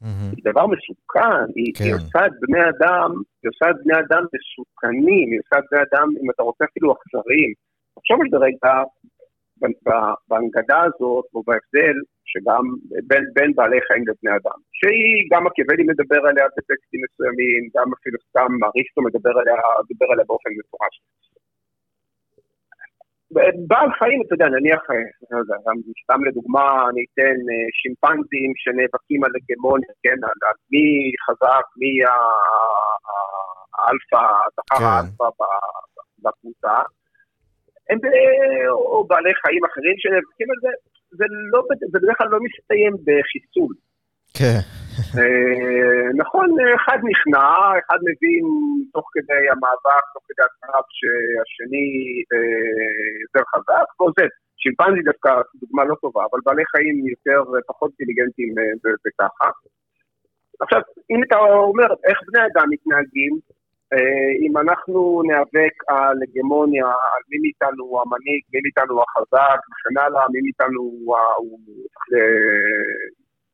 mm-hmm. 0.02 0.30
היא 0.36 0.44
דבר 0.50 0.66
מסוכן, 0.66 1.44
היא, 1.56 1.72
כן. 1.74 1.84
היא 1.84 1.94
עושה 1.94 2.20
את 2.26 2.34
בני 2.44 2.62
אדם, 2.72 3.10
היא 3.40 3.48
עושה 3.52 3.66
את 3.70 3.76
בני 3.84 3.96
אדם 4.02 4.22
מסוכנים, 4.34 5.26
היא 5.32 5.40
עושה 5.42 5.56
את 5.58 5.64
בני 5.70 5.80
אדם, 5.86 6.08
אם 6.22 6.30
אתה 6.30 6.42
רוצה 6.42 6.64
אפילו 6.70 6.86
אכזריים. 6.94 7.52
עכשיו 7.98 8.16
יש 8.22 8.28
ברגע, 8.34 8.72
בהנגדה 10.28 10.80
הזאת, 10.88 11.26
או 11.34 11.42
בהבדל, 11.46 11.96
שגם 12.30 12.64
בין, 13.08 13.24
בין 13.36 13.50
בעלי 13.56 13.80
חיים 13.86 14.04
לבני 14.08 14.32
אדם, 14.38 14.58
שהיא, 14.78 15.18
גם 15.32 15.44
מקיאוולי 15.44 15.84
מדבר 15.92 16.20
עליה 16.28 16.46
בטקסטים 16.56 17.00
מסוימים, 17.06 17.62
גם 17.74 17.86
אפילו 17.96 18.18
סתם 18.28 18.50
אריסטו 18.66 19.00
מדבר 19.08 19.34
עליה, 19.40 19.56
מדבר 19.90 20.08
עליה 20.12 20.24
באופן 20.28 20.50
מפורש. 20.58 20.94
בעל 23.68 23.90
חיים, 23.98 24.22
אתה 24.22 24.34
יודע, 24.34 24.48
נניח, 24.48 24.82
לא 25.30 25.38
יודע, 25.38 25.54
סתם 26.04 26.24
לדוגמה, 26.24 26.88
אני 26.90 27.02
אתן 27.08 27.36
אה, 27.50 27.66
שימפנזים 27.78 28.52
שנאבקים 28.56 29.24
על 29.24 29.30
הגמוניה, 29.36 29.92
כן, 30.02 30.18
על 30.24 30.56
מי 30.72 30.86
חזק, 31.24 31.66
מי 31.80 31.92
האלפא, 33.78 34.26
זכר 34.56 34.78
כן. 34.78 34.84
האלפא 34.84 35.28
בקבוצה. 36.22 36.76
או 38.68 39.06
בעלי 39.06 39.34
חיים 39.34 39.64
אחרים 39.64 39.94
שנאבקים 39.98 40.48
על 40.50 40.58
זה, 40.64 40.72
זה, 41.18 41.24
לא, 41.52 41.62
זה 41.80 41.86
בדרך 41.92 42.18
כלל 42.18 42.28
לא 42.28 42.38
מסתיים 42.46 42.92
בחיסול. 42.92 43.74
כן. 44.38 44.85
אה, 44.96 46.08
נכון, 46.22 46.48
אחד 46.76 46.98
נכנע, 47.10 47.48
אחד 47.80 47.98
מבין 48.08 48.44
תוך 48.92 49.06
כדי 49.14 49.44
המאבק, 49.52 50.04
תוך 50.14 50.22
כדי 50.28 50.44
הקרב 50.48 50.84
שהשני 50.98 51.88
אה, 52.32 53.14
יותר 53.24 53.44
חזק, 53.52 54.00
ועוזב. 54.00 54.30
שימפנזי 54.58 55.02
דווקא 55.02 55.30
דוגמה 55.60 55.84
לא 55.84 55.94
טובה, 56.02 56.22
אבל 56.30 56.40
בעלי 56.44 56.66
חיים 56.72 56.96
יותר, 57.12 57.40
פחות 57.66 57.90
אינטליגנטים 57.90 58.54
וככה. 59.06 59.44
אה, 59.44 59.50
עכשיו, 60.60 60.80
אם 61.10 61.20
אתה 61.26 61.38
אומר 61.68 61.88
איך 62.08 62.18
בני 62.26 62.42
אדם 62.46 62.66
מתנהגים, 62.70 63.34
אם 64.46 64.58
אנחנו 64.58 65.22
ניאבק 65.28 65.76
על 65.88 66.16
הגמוניה, 66.22 66.86
על 66.86 67.22
מי 67.28 67.38
מאיתנו 67.42 67.84
הוא 67.84 68.00
המנהיג, 68.02 68.42
מי 68.52 68.60
מאיתנו 68.62 69.02
החזק 69.02 69.60
וכן 69.68 69.96
הלאה, 70.00 70.24
מי 70.32 70.40
מאיתנו 70.40 70.80
הוא 71.36 71.58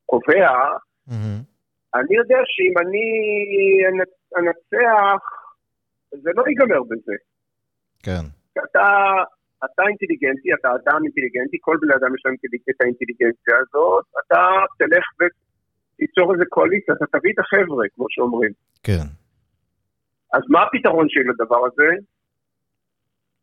קובע. 0.07 0.51
אני 1.95 2.17
יודע 2.17 2.41
שאם 2.45 2.75
אני 2.83 3.07
אנצח, 4.39 5.23
זה 6.11 6.31
לא 6.37 6.43
ייגמר 6.49 6.83
בזה. 6.83 7.17
כן. 8.03 8.25
אתה, 8.53 8.87
אתה 9.65 9.83
אינטליגנטי, 9.89 10.49
אתה 10.61 10.69
אדם 10.69 11.01
אינטליגנטי, 11.05 11.57
כל 11.61 11.77
בני 11.81 11.95
אדם 11.95 12.15
יש 12.15 12.23
להם 12.25 12.35
את 12.71 12.81
האינטליגנציה 12.81 13.57
הזאת, 13.63 14.05
אתה 14.21 14.41
תלך 14.79 15.05
ותיצור 15.19 16.33
איזה 16.33 16.45
קואליציה, 16.49 16.95
אתה 16.95 17.19
תביא 17.19 17.33
את 17.35 17.39
החבר'ה, 17.39 17.85
כמו 17.95 18.07
שאומרים. 18.09 18.53
כן. 18.83 19.07
אז 20.33 20.43
מה 20.49 20.63
הפתרון 20.63 21.07
שלי 21.09 21.25
לדבר 21.25 21.67
הזה? 21.67 21.89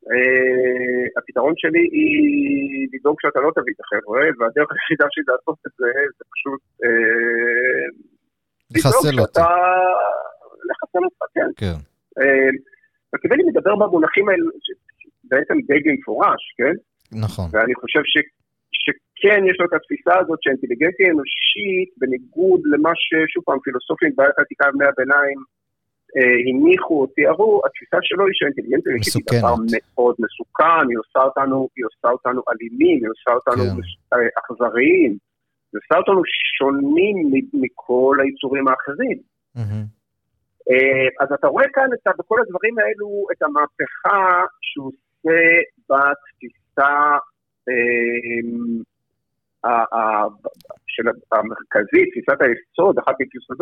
Uh, 0.07 1.05
הפתרון 1.17 1.53
שלי 1.57 1.79
היא 1.79 2.87
לדאוג 2.93 3.17
שאתה 3.21 3.39
לא 3.39 3.51
תביא 3.55 3.73
את 3.75 3.79
החבר'ה, 3.83 4.21
והדרך 4.37 4.69
היחידה 4.71 5.05
שלי 5.11 5.23
לעשות 5.27 5.57
את 5.67 5.71
זה, 5.79 5.91
זה 6.17 6.23
פשוט 6.33 6.61
uh, 6.85 7.89
לחסל 8.75 9.19
אותה. 9.19 9.47
לחסל 10.69 11.03
אותה, 11.07 11.25
כן. 11.35 11.49
כן. 11.61 11.79
וכדי 13.15 13.35
Uh, 13.35 13.47
מדבר 13.49 13.75
במונחים 13.75 14.29
האלה, 14.29 14.43
בעצם 15.23 15.55
די 15.67 15.79
במפורש, 15.85 16.41
כן? 16.57 16.75
נכון. 17.25 17.47
ואני 17.51 17.75
חושב 17.75 18.03
ש, 18.11 18.15
שכן 18.83 19.41
יש 19.49 19.55
לו 19.59 19.65
את 19.65 19.73
התפיסה 19.73 20.13
הזאת 20.19 20.39
שהאינטליגנציה 20.41 21.05
האנושית, 21.07 21.89
בניגוד 21.99 22.61
למה 22.73 22.91
ששוב 22.95 23.43
פעם 23.47 23.59
פילוסופים 23.65 24.11
בעיית 24.15 24.37
העתיקה 24.37 24.65
ימי 24.67 24.85
הביניים, 24.85 25.39
אה, 25.39 25.58
הניחו 26.49 27.01
או 27.01 27.07
תיארו, 27.07 27.61
התפיסה 27.65 27.97
שלו 28.01 28.25
היא 28.25 28.33
שהאינטליגנציה 28.33 28.93
היא 28.93 29.39
דבר 29.39 29.55
מאוד 29.71 30.15
מסוכן, 30.19 30.85
היא 30.89 30.97
עושה 31.03 31.19
אותנו, 31.27 31.69
היא 31.75 31.85
עושה 31.85 32.09
אותנו 32.11 32.41
אלימים, 32.51 32.99
היא 33.03 33.11
עושה 33.15 33.31
אותנו 33.31 33.63
כן. 33.63 34.17
אה, 34.17 34.27
אכזריים, 34.39 35.11
היא 35.71 35.79
עושה 35.81 35.95
אותנו 35.99 36.21
שונים 36.57 37.17
מכל 37.53 38.17
היצורים 38.21 38.67
האחרים. 38.67 39.19
Mm-hmm. 39.57 39.85
אז 41.19 41.27
אתה 41.33 41.47
רואה 41.47 41.65
כאן 41.73 41.89
את, 41.93 42.07
בכל 42.19 42.41
הדברים 42.41 42.79
האלו 42.79 43.25
את 43.31 43.41
המהפכה 43.43 44.43
שהוא 44.61 44.91
עושה 45.25 45.39
בתפיסה 45.89 47.17
של 50.95 51.03
המרכזית, 51.31 52.07
תפיסת 52.11 52.39
היסוד, 52.41 52.95
אחת 52.99 53.15
מתפיסות 53.21 53.57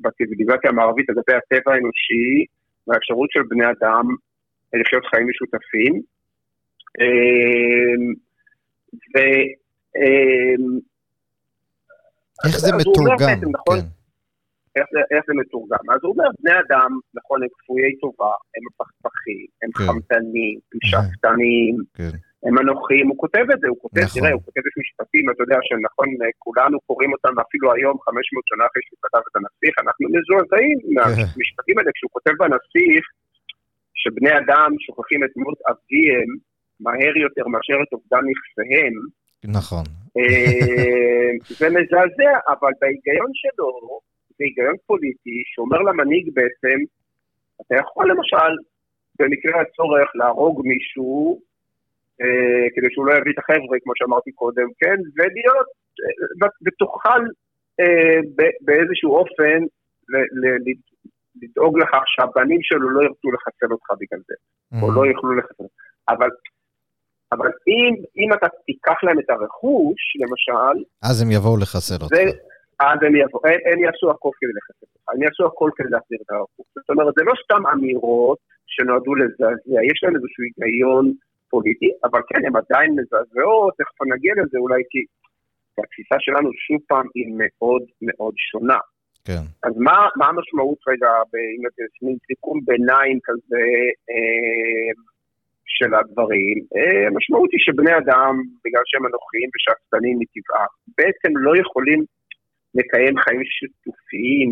בציוויליזציה 0.00 0.70
המערבית 0.70 1.06
לגבי 1.08 1.34
הטבע 1.38 1.72
האנושי 1.72 2.28
והאפשרות 2.86 3.30
של 3.30 3.42
בני 3.50 3.64
אדם 3.64 4.04
לחיות 4.80 5.04
חיים 5.10 5.26
משותפים. 5.28 5.94
אמ, 7.00 8.02
ו... 9.12 9.18
אמ, 9.96 10.78
איך 12.46 12.58
זה 12.58 12.72
מתורגם? 12.76 13.50
נכון, 13.52 13.80
כן. 13.80 13.86
איך 14.76 14.86
זה, 14.92 15.00
איך 15.10 15.24
זה 15.26 15.32
מתורגם? 15.34 15.84
אז 15.94 16.00
הוא 16.02 16.12
אומר, 16.12 16.28
בני 16.40 16.54
אדם, 16.60 16.90
נכון, 17.14 17.42
הם 17.42 17.48
כפויי 17.58 17.96
טובה, 18.00 18.32
הם 18.56 18.62
מפכפכים, 18.66 19.46
הם 19.62 19.70
כן. 19.72 19.84
חמדנים, 19.84 20.58
כן. 21.94 22.29
הם 22.46 22.54
אנוכיים, 22.58 23.06
הוא 23.08 23.18
כותב 23.24 23.44
את 23.52 23.58
זה, 23.60 23.68
הוא 23.72 23.80
כותב, 23.84 24.00
נכון. 24.00 24.20
תראה, 24.20 24.32
הוא 24.36 24.42
כותב 24.46 24.62
את 24.68 24.76
משפטים, 24.82 25.24
אתה 25.30 25.42
יודע 25.44 25.58
שנכון, 25.66 26.08
כולנו 26.44 26.76
קוראים 26.88 27.12
אותם 27.12 27.34
אפילו 27.44 27.66
היום, 27.74 27.94
500 28.04 28.44
שנה 28.50 28.64
אחרי 28.68 28.82
שהוא 28.86 29.00
כתב 29.04 29.22
את 29.28 29.34
הנסיך, 29.38 29.72
אנחנו 29.82 30.04
מזועזעים. 30.14 30.78
מהמשפטים 30.94 31.74
האלה, 31.78 31.90
כשהוא 31.94 32.12
כותב 32.16 32.34
בנסיך, 32.40 33.02
שבני 34.02 34.32
אדם 34.40 34.70
שוכחים 34.84 35.20
את 35.24 35.32
מות 35.36 35.58
אביהם 35.70 36.30
מהר 36.84 37.16
יותר 37.26 37.46
מאשר 37.52 37.78
את 37.84 37.92
אובדן 37.92 38.22
נכסיהם. 38.30 38.94
נכון. 39.58 39.84
אה, 40.16 41.30
זה 41.60 41.66
מזעזע, 41.76 42.32
אבל 42.54 42.72
בהיגיון 42.80 43.30
שלו, 43.40 43.70
זה 44.36 44.44
היגיון 44.44 44.76
פוליטי 44.86 45.38
שאומר 45.52 45.78
למנהיג 45.78 46.26
בעצם, 46.34 46.78
אתה 47.60 47.74
יכול 47.82 48.10
למשל, 48.10 48.52
במקרה 49.18 49.60
הצורך, 49.60 50.08
להרוג 50.14 50.62
מישהו, 50.64 51.40
אה, 51.40 51.49
כדי 52.74 52.86
שהוא 52.90 53.06
לא 53.06 53.12
יביא 53.18 53.32
את 53.32 53.38
החבר'ה, 53.38 53.76
כמו 53.82 53.92
שאמרתי 53.96 54.32
קודם, 54.32 54.68
כן? 54.80 54.98
ולהיות, 55.16 55.68
אה, 56.42 56.48
ותוכל 56.64 57.22
אה, 57.80 58.20
באיזשהו 58.60 59.10
אופן 59.16 59.58
לדאוג 61.42 61.78
לכך 61.78 62.02
שהבנים 62.06 62.58
שלו 62.62 62.90
לא 62.90 63.00
ירצו 63.02 63.28
לחסל 63.32 63.72
אותך 63.72 63.88
בגלל 64.00 64.20
זה, 64.28 64.34
או 64.82 64.88
mm-hmm. 64.88 64.94
לא 64.96 65.06
יוכלו 65.06 65.34
לחסל 65.34 65.64
אותך. 65.64 65.74
אבל 66.08 66.30
אבל 67.32 67.46
אם, 67.46 67.94
אם 68.16 68.32
אתה 68.32 68.46
תיקח 68.66 68.98
להם 69.02 69.18
את 69.18 69.30
הרכוש, 69.30 70.00
למשל... 70.20 70.84
אז 71.02 71.22
הם 71.22 71.30
יבואו 71.30 71.56
לחסל 71.56 72.02
אותך. 72.02 72.16
אז 72.80 72.98
הם, 73.06 73.16
יבוא, 73.16 73.40
הם, 73.44 73.60
הם 73.72 73.78
יעשו 73.84 74.10
הכל 74.10 74.30
כדי 74.40 74.54
לחסל 74.58 74.86
אותך, 74.94 75.08
הם 75.12 75.22
יעשו 75.22 75.46
הכל 75.46 75.70
כדי 75.76 75.90
להחזיר 75.90 76.18
את 76.22 76.30
הרכוש. 76.30 76.66
זאת 76.76 76.90
אומרת, 76.90 77.14
זה 77.18 77.24
לא 77.24 77.34
סתם 77.44 77.62
אמירות 77.72 78.38
שנועדו 78.66 79.14
לזעזע, 79.14 79.80
יש 79.90 79.98
להם 80.02 80.14
איזשהו 80.16 80.42
היגיון 80.44 81.12
פוליטי, 81.50 81.90
אבל 82.04 82.20
כן, 82.28 82.40
הן 82.46 82.56
עדיין 82.62 82.90
מזעזעות, 82.98 83.72
תכף 83.78 83.98
נגיע 84.14 84.32
לזה 84.38 84.58
אולי, 84.58 84.82
כי 84.90 85.00
התפיסה 85.78 86.16
שלנו 86.18 86.50
שוב 86.66 86.80
פעם 86.88 87.06
היא 87.14 87.26
מאוד 87.38 87.82
מאוד 88.02 88.34
שונה. 88.50 88.78
כן. 89.24 89.44
אז 89.66 89.72
מה, 89.76 89.98
מה 90.16 90.26
המשמעות 90.28 90.78
רגע, 90.88 91.10
אם 91.56 91.62
אתם 91.66 91.82
עושים 91.88 92.16
סיכום 92.26 92.60
ביניים 92.64 93.18
כזה 93.26 93.64
אה, 94.10 94.90
של 95.76 95.94
הדברים? 95.94 96.56
אה, 96.76 97.06
המשמעות 97.06 97.50
היא 97.52 97.60
שבני 97.66 97.94
אדם, 98.02 98.32
בגלל 98.64 98.84
שהם 98.86 99.04
אנוכיים 99.06 99.48
ושאפתנים 99.52 100.16
מטבעם, 100.22 100.72
בעצם 100.98 101.30
לא 101.46 101.52
יכולים 101.62 102.00
לקיים 102.74 103.14
חיים 103.24 103.42
שיתופיים 103.44 104.50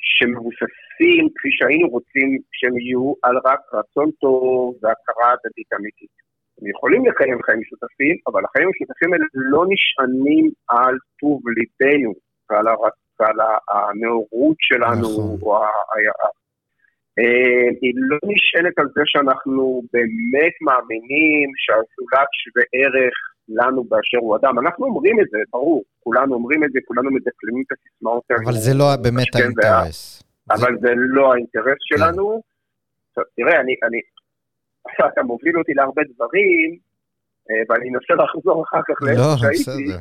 שמבוססים, 0.00 1.22
כפי 1.34 1.50
שהיינו 1.56 1.88
רוצים 1.88 2.28
שהם 2.52 2.78
יהיו, 2.78 3.12
על 3.22 3.36
רק 3.44 3.60
רצון 3.72 4.10
טוב 4.20 4.74
והכרה 4.82 5.28
הדדית 5.32 5.72
אמיתית. 5.78 6.14
הם 6.60 6.66
יכולים 6.70 7.06
לקיים 7.06 7.42
חיים 7.42 7.60
משותפים, 7.60 8.16
אבל 8.28 8.42
החיים 8.44 8.66
המשותפים 8.68 9.12
האלה 9.12 9.24
לא 9.34 9.62
נשענים 9.72 10.50
על 10.68 10.94
טוב 11.20 11.40
ליבנו 11.56 12.12
ועל, 12.50 12.68
הר... 12.68 12.76
ועל 13.20 13.38
הנאורות 13.70 14.56
שלנו, 14.60 15.08
נכון. 15.08 15.38
או. 15.42 15.56
אה, 17.18 17.68
היא 17.82 17.92
לא 18.10 18.18
נשענת 18.32 18.78
על 18.78 18.88
זה 18.94 19.02
שאנחנו 19.04 19.82
באמת 19.92 20.54
מאמינים 20.66 21.48
שהזולת 21.62 22.30
שווה 22.40 22.64
ערך 22.72 23.16
לנו 23.50 23.84
באשר 23.84 24.18
הוא 24.20 24.36
אדם. 24.36 24.58
אנחנו 24.58 24.86
אומרים 24.86 25.20
את 25.20 25.26
זה, 25.30 25.38
ברור, 25.52 25.82
כולנו 26.00 26.34
אומרים 26.34 26.64
את 26.64 26.70
זה, 26.72 26.78
כולנו 26.86 27.10
מדקלמים 27.10 27.64
את 27.66 27.72
הסיסמאות 27.72 28.24
האלה. 28.30 28.42
אבל 28.44 28.52
זה 28.52 28.74
לא 28.74 28.86
באמת 29.02 29.34
האינטרס. 29.34 30.22
אבל 30.50 30.72
זה 30.80 30.92
לא 30.96 31.32
האינטרס 31.32 31.80
כן. 31.90 31.96
שלנו. 31.96 32.42
תראה, 33.36 33.60
אני, 33.60 34.00
אתה 35.12 35.22
מוביל 35.22 35.58
אותי 35.58 35.74
להרבה 35.74 36.02
דברים, 36.14 36.78
אה, 37.50 37.62
ואני 37.68 37.88
אנסה 37.90 38.14
לחזור 38.22 38.64
אחר 38.64 38.80
כך 38.88 39.02
לאיפה 39.02 39.20
לא, 39.20 39.36
שהייתי. 39.36 39.92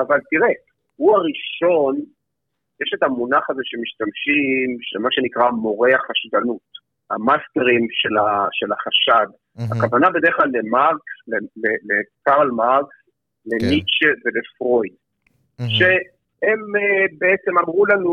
אבל, 0.00 0.18
תראה, 0.30 0.52
הוא 0.96 1.16
הראשון, 1.16 1.94
יש 2.82 2.90
את 2.94 3.02
המונח 3.02 3.50
הזה 3.50 3.62
שמשתמשים, 3.64 4.78
של 4.80 4.98
מה 4.98 5.08
שנקרא 5.10 5.50
מורי 5.50 5.94
החשדנות, 5.94 6.68
המאסטרים 7.10 7.86
של, 7.90 8.16
ה, 8.18 8.46
של 8.52 8.72
החשד. 8.72 9.26
Mm-hmm. 9.32 9.76
הכוונה 9.76 10.10
בדרך 10.10 10.36
כלל 10.36 10.50
למרקס, 10.52 11.14
לקרל 11.88 12.50
מרקס, 12.50 12.96
לניטשה 13.46 14.12
כן. 14.14 14.20
ולפרויד. 14.24 14.92
Mm-hmm. 15.60 16.18
הם 16.42 16.60
uh, 16.76 17.14
בעצם 17.18 17.58
אמרו 17.58 17.86
לנו 17.86 18.12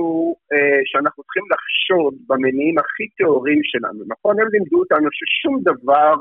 uh, 0.53 0.81
שאנחנו 0.85 1.23
צריכים 1.23 1.43
לחשוד 1.53 2.13
במניעים 2.27 2.75
הכי 2.77 3.07
טהורים 3.17 3.59
שלנו, 3.63 4.03
נכון? 4.07 4.39
הם 4.39 4.47
לימדו 4.51 4.79
אותנו 4.79 5.07
ששום 5.11 5.61
דבר 5.61 6.15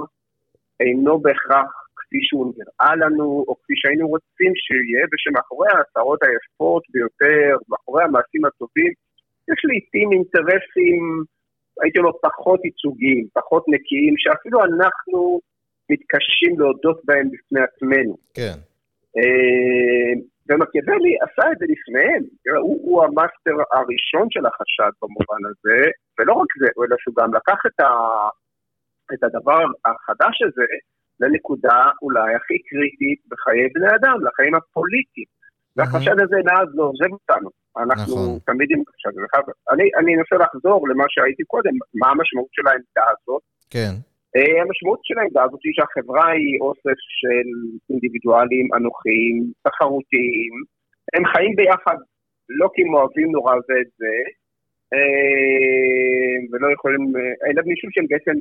אינו 0.81 1.19
בהכרח 1.19 1.71
כפי 1.97 2.21
שהוא 2.23 2.53
נראה 2.59 2.97
לנו, 2.97 3.45
או 3.49 3.55
כפי 3.63 3.75
שהיינו 3.77 4.09
רוצים 4.09 4.53
שיהיה, 4.65 5.05
ושמאחורי 5.13 5.69
ההצהרות 5.73 6.21
היפות 6.23 6.83
ביותר, 6.93 7.57
מאחורי 7.69 8.05
המעשים 8.05 8.45
הטובים, 8.45 8.93
יש 9.51 9.61
לעיתים 9.69 10.09
אינטרסים, 10.13 11.03
הייתי 11.83 11.99
אומר, 11.99 12.13
פחות 12.23 12.61
ייצוגיים, 12.65 13.27
פחות 13.33 13.65
נקיים, 13.69 14.15
שאפילו 14.23 14.59
אנחנו 14.65 15.41
מתקשים 15.91 16.61
להודות 16.61 17.01
בהם 17.05 17.27
בפני 17.33 17.61
עצמנו. 17.61 18.17
כן. 18.35 18.59
Uh, 19.19 20.17
ומקיאוולי 20.49 21.13
עשה 21.25 21.45
את 21.53 21.59
זה 21.59 21.67
לפניהם, 21.73 22.23
הוא, 22.63 22.81
הוא 22.87 23.05
המאסטר 23.05 23.57
הראשון 23.73 24.27
של 24.31 24.45
החשד 24.47 24.93
במובן 25.03 25.43
הזה, 25.51 25.79
ולא 26.19 26.33
רק 26.33 26.51
זה, 26.61 26.69
אלא 26.79 26.97
שהוא 27.03 27.15
גם 27.21 27.35
לקח 27.35 27.61
את, 27.67 27.81
ה, 27.81 27.91
את 29.15 29.23
הדבר 29.25 29.63
החדש 29.85 30.37
הזה 30.47 30.69
לנקודה 31.21 31.81
אולי 32.03 32.35
הכי 32.35 32.59
קריטית 32.69 33.21
בחיי 33.31 33.69
בני 33.75 33.91
אדם, 33.99 34.17
לחיים 34.27 34.55
הפוליטיים. 34.55 35.31
והחשד 35.77 36.17
הזה 36.25 36.37
מאז 36.45 36.69
לא 36.75 36.85
עוזב 36.85 37.13
אותנו. 37.13 37.51
אנחנו 37.83 38.15
נכון. 38.15 38.39
תמיד 38.49 38.69
עם 38.75 38.83
חשד. 38.89 39.15
אני, 39.73 39.87
אני 39.99 40.11
אנסה 40.17 40.37
לחזור 40.45 40.89
למה 40.89 41.05
שהייתי 41.09 41.45
קודם, 41.53 41.75
מה 42.01 42.09
המשמעות 42.13 42.51
של 42.57 42.67
העמדה 42.69 43.07
הזאת. 43.13 43.43
כן. 43.75 43.95
Uh, 44.37 44.61
המשמעות 44.63 45.01
של 45.07 45.19
העמדה 45.19 45.43
הזאת 45.45 45.61
היא 45.65 45.75
שהחברה 45.77 46.27
היא 46.31 46.55
אוסף 46.61 46.99
של 47.21 47.47
אינדיבידואלים 47.91 48.67
אנוכיים, 48.77 49.35
תחרותיים, 49.67 50.55
הם 51.15 51.25
חיים 51.33 51.57
ביחד 51.57 51.99
לא 52.61 52.67
כי 52.75 52.83
הם 52.83 52.95
אוהבים 52.95 53.31
נורא 53.37 53.55
זה 53.67 53.75
את 53.83 53.91
זה, 54.01 54.15
uh, 54.95 56.41
ולא 56.51 56.69
יכולים, 56.73 57.03
uh, 57.17 57.47
אלא 57.47 57.61
משום 57.71 57.91
שהם 57.95 58.07
בעצם 58.13 58.37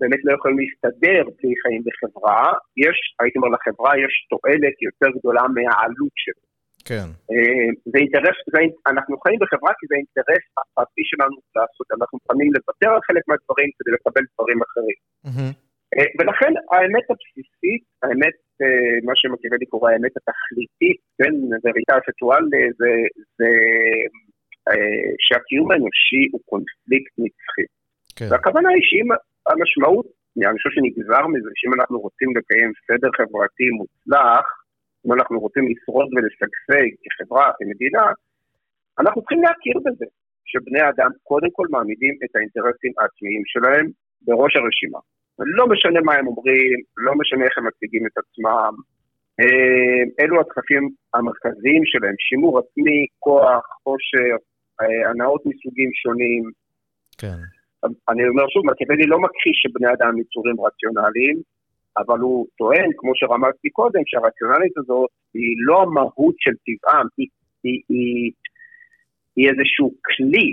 באמת 0.00 0.20
לא 0.24 0.32
יכולים 0.36 0.58
להסתדר 0.62 1.22
בלי 1.36 1.52
חיים 1.62 1.82
בחברה, 1.86 2.42
יש, 2.84 2.98
הייתי 3.20 3.38
אומר 3.38 3.50
לחברה, 3.56 3.92
יש 4.04 4.14
תועלת 4.30 4.76
יותר 4.88 5.10
גדולה 5.18 5.42
מהעלות 5.54 6.14
שלו. 6.24 6.49
כן. 6.88 7.08
אה, 7.32 7.68
זה 7.90 7.98
אינטרס, 8.02 8.38
זה, 8.52 8.58
אנחנו 8.92 9.14
חיים 9.24 9.38
בחברה 9.42 9.72
כי 9.78 9.84
זה 9.90 9.94
אינטרס 10.00 10.44
הפרטי 10.58 11.04
שלנו 11.10 11.36
לעשות, 11.56 11.86
אנחנו 11.96 12.14
מוכנים 12.18 12.48
לוותר 12.56 12.90
על 12.94 13.02
חלק 13.08 13.24
מהדברים 13.28 13.68
כדי 13.76 13.90
לקבל 13.96 14.24
דברים 14.34 14.58
אחרים. 14.66 14.98
Mm-hmm. 15.26 15.52
ולכן 16.18 16.52
האמת 16.72 17.06
הבסיסית, 17.10 17.82
האמת, 18.02 18.36
אה, 18.62 18.94
מה 19.08 19.12
שמקיבלי 19.20 19.66
קורא 19.72 19.90
האמת 19.90 20.14
התכליתית, 20.18 20.98
כן, 21.18 21.34
וריטה 21.64 21.94
אפקטואל, 21.98 22.44
זה, 22.78 22.90
זה 23.38 23.48
שהקיום 25.26 25.70
האנושי 25.70 26.22
הוא 26.32 26.40
קונפליקט 26.50 27.12
נצחי. 27.22 27.66
כן. 28.16 28.28
והכוונה 28.30 28.68
היא 28.68 28.84
שאם 28.88 29.08
המשמעות, 29.50 30.06
אני 30.36 30.58
חושב 30.58 30.70
שנגזר 30.76 31.26
מזה, 31.26 31.50
שאם 31.54 31.72
אנחנו 31.76 31.96
רוצים 32.00 32.28
לקיים 32.36 32.70
סדר 32.86 33.10
חברתי 33.18 33.68
מוצלח, 33.78 34.46
אם 35.06 35.12
אנחנו 35.12 35.40
רוצים 35.40 35.64
לשרוד 35.70 36.08
ולשגשג 36.14 36.88
כחברה, 37.02 37.50
כמדינה, 37.58 38.06
אנחנו 38.98 39.20
צריכים 39.22 39.42
להכיר 39.42 39.76
בזה, 39.84 40.06
שבני 40.44 40.82
אדם 40.88 41.10
קודם 41.22 41.50
כל 41.52 41.66
מעמידים 41.70 42.14
את 42.24 42.36
האינטרסים 42.36 42.92
העצמיים 42.98 43.42
שלהם 43.52 43.86
בראש 44.22 44.56
הרשימה. 44.56 44.98
לא 45.38 45.66
משנה 45.66 46.00
מה 46.00 46.14
הם 46.14 46.26
אומרים, 46.26 46.78
לא 46.96 47.12
משנה 47.20 47.44
איך 47.44 47.58
הם 47.58 47.66
מציגים 47.66 48.06
את 48.06 48.18
עצמם, 48.18 48.72
אה, 49.40 50.02
אלו 50.20 50.40
הדחפים 50.40 50.90
המרכזיים 51.14 51.82
שלהם, 51.84 52.14
שימור 52.18 52.58
עצמי, 52.58 53.06
כוח, 53.18 53.64
עושר, 53.82 54.36
אה, 54.80 55.10
הנאות 55.10 55.42
מסוגים 55.46 55.90
שונים. 56.02 56.42
כן. 57.20 57.40
אני 58.10 58.28
אומר 58.28 58.46
שוב, 58.48 58.62
מקיאוולי 58.66 59.06
לא 59.06 59.18
מכחיש 59.18 59.56
שבני 59.62 59.88
אדם 59.92 60.18
יצורים 60.18 60.56
רציונליים, 60.66 61.36
אבל 61.98 62.18
הוא 62.18 62.46
טוען, 62.58 62.90
כמו 62.96 63.12
שרמזתי 63.14 63.70
קודם, 63.70 64.00
שהרציונלית 64.06 64.78
הזאת 64.78 65.08
היא 65.34 65.54
לא 65.66 65.82
המהות 65.82 66.34
של 66.38 66.54
טבעם, 66.66 67.06
היא, 67.18 67.26
היא, 67.64 67.80
היא, 67.88 68.32
היא 69.36 69.48
איזשהו 69.48 69.88
כלי, 70.04 70.48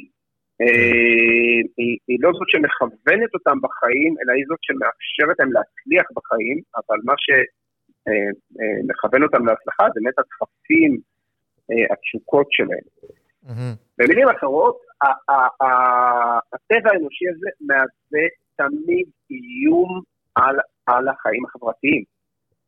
אה, 0.61 1.59
היא, 1.77 1.97
היא 2.07 2.17
לא 2.21 2.31
זאת 2.33 2.49
שמכוונת 2.49 3.31
אותם 3.33 3.57
בחיים, 3.61 4.15
אלא 4.19 4.31
היא 4.37 4.45
זאת 4.47 4.61
שמאפשרת 4.61 5.35
להם 5.39 5.51
להצליח 5.51 6.05
בחיים, 6.15 6.57
אבל 6.75 6.97
מה 7.03 7.13
שמכוון 7.23 9.21
אה, 9.21 9.27
אה, 9.27 9.27
אותם 9.27 9.45
להצלחה 9.45 9.83
זה 9.93 9.99
באמת 10.03 10.19
הדחפים, 10.19 10.97
התשוקות 11.91 12.47
שלהם. 12.51 12.87
Mm-hmm. 13.45 13.75
במילים 13.97 14.27
אחרות, 14.29 14.77
הטבע 16.53 16.89
האנושי 16.93 17.25
הזה 17.29 17.49
מהווה 17.61 18.27
תמיד 18.55 19.07
איום 19.31 20.01
על 20.35 20.55
על 20.87 21.07
החיים 21.07 21.45
החברתיים. 21.45 22.03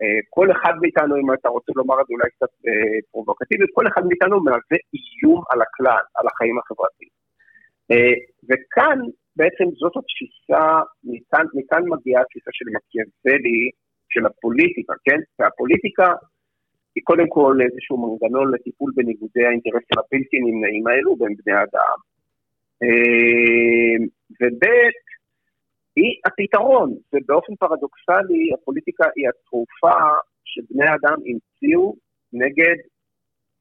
אה, 0.01 0.19
כל 0.29 0.51
אחד 0.51 0.73
מאיתנו, 0.81 1.15
אם 1.15 1.33
אתה 1.33 1.49
רוצה 1.49 1.71
לומר 1.75 2.01
את 2.01 2.05
זה 2.07 2.13
אולי 2.13 2.29
קצת 2.35 2.53
אה, 2.67 2.99
פרובוקטיבית, 3.11 3.69
כל 3.73 3.87
אחד 3.87 4.03
מאיתנו 4.05 4.43
מהווה 4.43 4.79
איום 4.93 5.43
על 5.49 5.61
הכלל, 5.61 6.03
על 6.15 6.25
החיים 6.27 6.57
החברתיים. 6.59 7.09
אה, 7.91 8.15
וכאן 8.49 8.99
בעצם 9.35 9.65
זאת 9.79 9.93
התפיסה, 9.97 10.63
מכאן, 11.03 11.45
מכאן 11.53 11.83
מגיעה 11.93 12.21
התפיסה 12.21 12.51
של 12.53 12.65
מקיאוולי, 12.75 13.61
של 14.09 14.25
הפוליטיקה, 14.25 14.93
כן? 15.05 15.19
והפוליטיקה 15.39 16.13
היא 16.95 17.03
קודם 17.03 17.27
כל 17.29 17.57
איזשהו 17.65 17.97
מנגנון 18.03 18.53
לטיפול 18.53 18.91
בניגודי 18.95 19.45
האינטרסים 19.45 19.97
הבלתי 19.99 20.37
נמנעים 20.39 20.87
האלו 20.87 21.15
בין 21.15 21.33
בני 21.39 21.55
אדם. 21.63 21.97
וב' 24.41 24.65
היא 25.95 26.11
הפתרון, 26.25 26.89
ובאופן 27.13 27.55
פרדוקסלי 27.55 28.53
הפוליטיקה 28.53 29.05
היא 29.15 29.25
התרופה 29.29 29.97
שבני 30.45 30.85
אדם 30.85 31.17
המציאו 31.27 31.95
נגד 32.33 32.77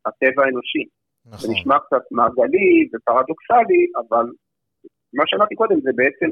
הטבע 0.06 0.44
האנושי. 0.44 0.84
נכון. 1.26 1.38
זה 1.38 1.48
נשמע 1.52 1.78
קצת 1.78 2.04
מעגלי 2.10 2.88
ופרדוקסלי, 2.92 3.82
אבל 4.00 4.26
מה 5.12 5.24
שאמרתי 5.26 5.54
קודם 5.54 5.80
זה 5.80 5.90
בעצם 5.94 6.30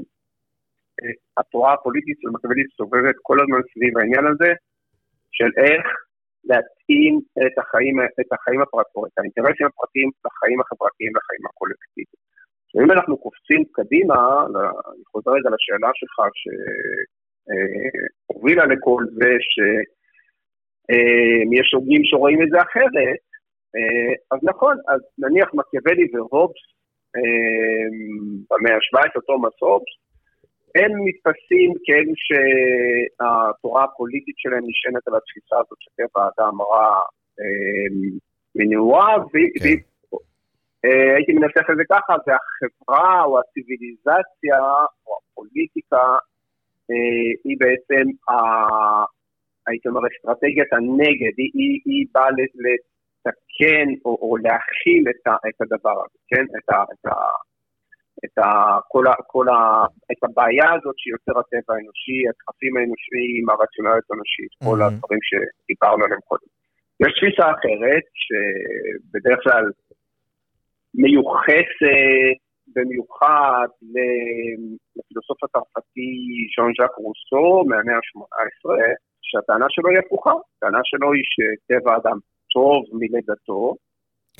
אה, 0.98 1.14
התורה 1.38 1.72
הפוליטית 1.74 2.16
של 2.20 2.28
מקבלית 2.36 2.66
סובבת 2.76 3.16
כל 3.22 3.38
הזמן 3.40 3.60
סביב 3.72 3.98
העניין 3.98 4.26
הזה 4.32 4.50
של 5.36 5.50
איך 5.64 5.86
להתאים 6.50 7.14
את 7.46 7.54
החיים, 7.60 7.94
את 8.20 8.30
החיים 8.32 8.60
הפרטיים, 8.62 9.04
את 9.08 9.18
האינטרסים 9.18 9.66
הפרטיים 9.66 10.08
לחיים 10.26 10.58
החברתיים, 10.60 11.12
לחיים 11.18 11.44
הקולקטיביים. 11.48 12.22
ואם 12.76 12.90
אנחנו 12.90 13.16
קופצים 13.16 13.64
קדימה, 13.72 14.14
אני 14.94 15.04
חוזר 15.06 15.30
רגע 15.30 15.50
לשאלה 15.54 15.90
שלך 15.94 16.18
שהובילה 18.30 18.66
לכל 18.66 19.04
זה 19.12 19.30
שיש 19.52 21.74
הוגים 21.74 22.00
שרואים 22.04 22.42
את 22.42 22.48
זה 22.50 22.62
אחרת, 22.62 23.18
אז 24.32 24.38
נכון, 24.42 24.76
אז 24.88 25.00
נניח 25.18 25.54
מקיאוולי 25.54 26.06
והובס 26.12 26.60
במאה 28.50 28.74
ה-17, 28.74 29.20
תומאס 29.26 29.54
הובס, 29.60 29.92
הם 30.74 30.92
נתפסים 31.04 31.72
כאלו 31.84 32.12
שהתורה 32.26 33.84
הפוליטית 33.84 34.34
שלהם 34.38 34.64
נשענת 34.66 35.08
על 35.08 35.14
התפיסה 35.16 35.56
הזאת 35.56 35.78
שטבע 35.80 36.24
האדם 36.24 36.62
רע 36.62 37.00
מנעוריו, 38.54 39.20
כן. 39.32 39.38
אה, 40.86 41.14
הייתי 41.16 41.32
מנסח 41.32 41.66
את 41.70 41.76
זה 41.76 41.84
ככה, 41.92 42.12
זה 42.26 42.32
החברה 42.40 43.22
או 43.24 43.38
הציוויליזציה 43.40 44.58
או 45.06 45.12
הפוליטיקה 45.18 46.06
היא 47.44 47.56
בעצם, 47.60 48.04
הייתי 49.66 49.88
אומר, 49.88 50.00
אסטרטגיית 50.08 50.72
הנגד, 50.72 51.34
היא, 51.40 51.50
היא, 51.54 51.80
היא 51.84 52.06
באה 52.14 52.30
לתקן 52.30 53.88
או, 54.04 54.18
או 54.22 54.36
להכיל 54.36 55.04
את, 55.10 55.26
ה, 55.26 55.34
את 55.48 55.58
הדבר 55.62 55.96
הזה, 56.04 56.18
כן? 56.30 56.44
את, 56.58 56.68
ה, 56.74 56.78
את, 56.92 57.06
ה, 57.06 57.16
את, 58.24 58.38
ה, 58.38 58.78
כל 58.88 59.06
ה, 59.06 59.14
כל 59.26 59.46
ה, 59.48 59.86
את 60.12 60.20
הבעיה 60.24 60.68
הזאת 60.76 60.96
שיוצר 61.02 61.34
הטבע 61.40 61.72
האנושי, 61.74 62.18
הדחפים 62.28 62.76
האנושיים, 62.76 63.44
הרציונליות 63.50 64.06
האנושית, 64.10 64.52
mm-hmm. 64.54 64.66
כל 64.68 64.78
הדברים 64.82 65.22
שדיברנו 65.28 66.04
עליהם 66.04 66.20
קודם. 66.30 66.50
יש 67.02 67.12
תפיסה 67.16 67.46
אחרת, 67.56 68.06
שבדרך 68.24 69.38
כלל 69.44 69.64
מיוחסת 71.02 72.38
במיוחד 72.74 73.68
לפילוסוף 74.96 75.44
הצרפתי 75.44 76.10
ז'אן 76.56 76.72
ז'אק 76.78 76.94
רוסו 77.04 77.64
מהמאה 77.68 77.96
ה-18, 77.96 78.70
שהטענה 79.22 79.66
שלו 79.68 79.88
היא 79.90 79.98
הפוכה, 79.98 80.32
הטענה 80.56 80.80
שלו 80.84 81.12
היא 81.12 81.24
שטבע 81.32 81.92
האדם 81.92 82.18
טוב 82.54 82.84
מלידתו, 82.92 83.74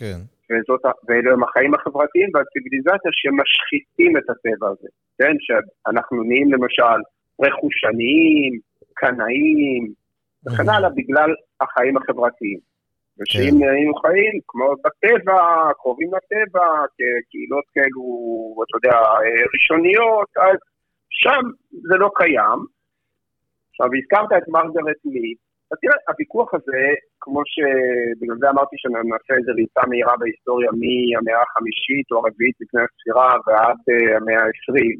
כן. 0.01 0.19
וזאת, 0.51 0.85
ואלו 1.09 1.33
הם 1.33 1.43
החיים 1.45 1.75
החברתיים 1.75 2.29
והציוויליזציה 2.35 3.11
שמשחיתים 3.21 4.17
את 4.17 4.27
הטבע 4.31 4.69
הזה, 4.69 4.89
כן? 5.19 5.35
שאנחנו 5.41 6.23
נהיים 6.23 6.53
למשל 6.53 6.99
רכושניים, 7.43 8.53
קנאים, 8.95 9.93
וכן 10.47 10.69
הלאה 10.69 10.91
בגלל 10.91 11.31
החיים 11.61 11.97
החברתיים. 11.97 12.59
ושאם 13.19 13.55
כן. 13.61 13.69
היינו 13.69 13.95
חיים 13.95 14.35
כמו 14.49 14.69
בטבע, 14.85 15.73
קרובים 15.81 16.11
לטבע, 16.17 16.69
כקהילות 16.97 17.65
כאלו, 17.75 18.05
אתה 18.63 18.77
יודע, 18.77 18.99
ראשוניות, 19.55 20.31
אז 20.37 20.59
שם 21.11 21.43
זה 21.89 21.97
לא 21.97 22.11
קיים. 22.15 22.61
עכשיו, 23.71 23.87
הזכרת 23.99 24.43
את 24.43 24.49
מרגרט 24.49 25.01
מיד, 25.05 25.39
אז 25.71 25.77
תראה, 25.83 25.99
הוויכוח 26.09 26.55
הזה, 26.55 26.83
כמו 27.21 27.41
שבגלל 27.53 28.39
זה 28.41 28.51
אמרתי 28.51 28.77
שנעשה 28.79 29.33
איזה 29.39 29.53
ריצה 29.61 29.83
מהירה 29.89 30.15
בהיסטוריה 30.21 30.71
מהמאה 30.81 31.43
החמישית 31.43 32.07
או 32.11 32.17
הרביעית 32.17 32.57
לפני 32.61 32.81
הספירה 32.87 33.29
ועד 33.47 33.81
uh, 33.91 34.17
המאה 34.17 34.41
העשרים, 34.45 34.99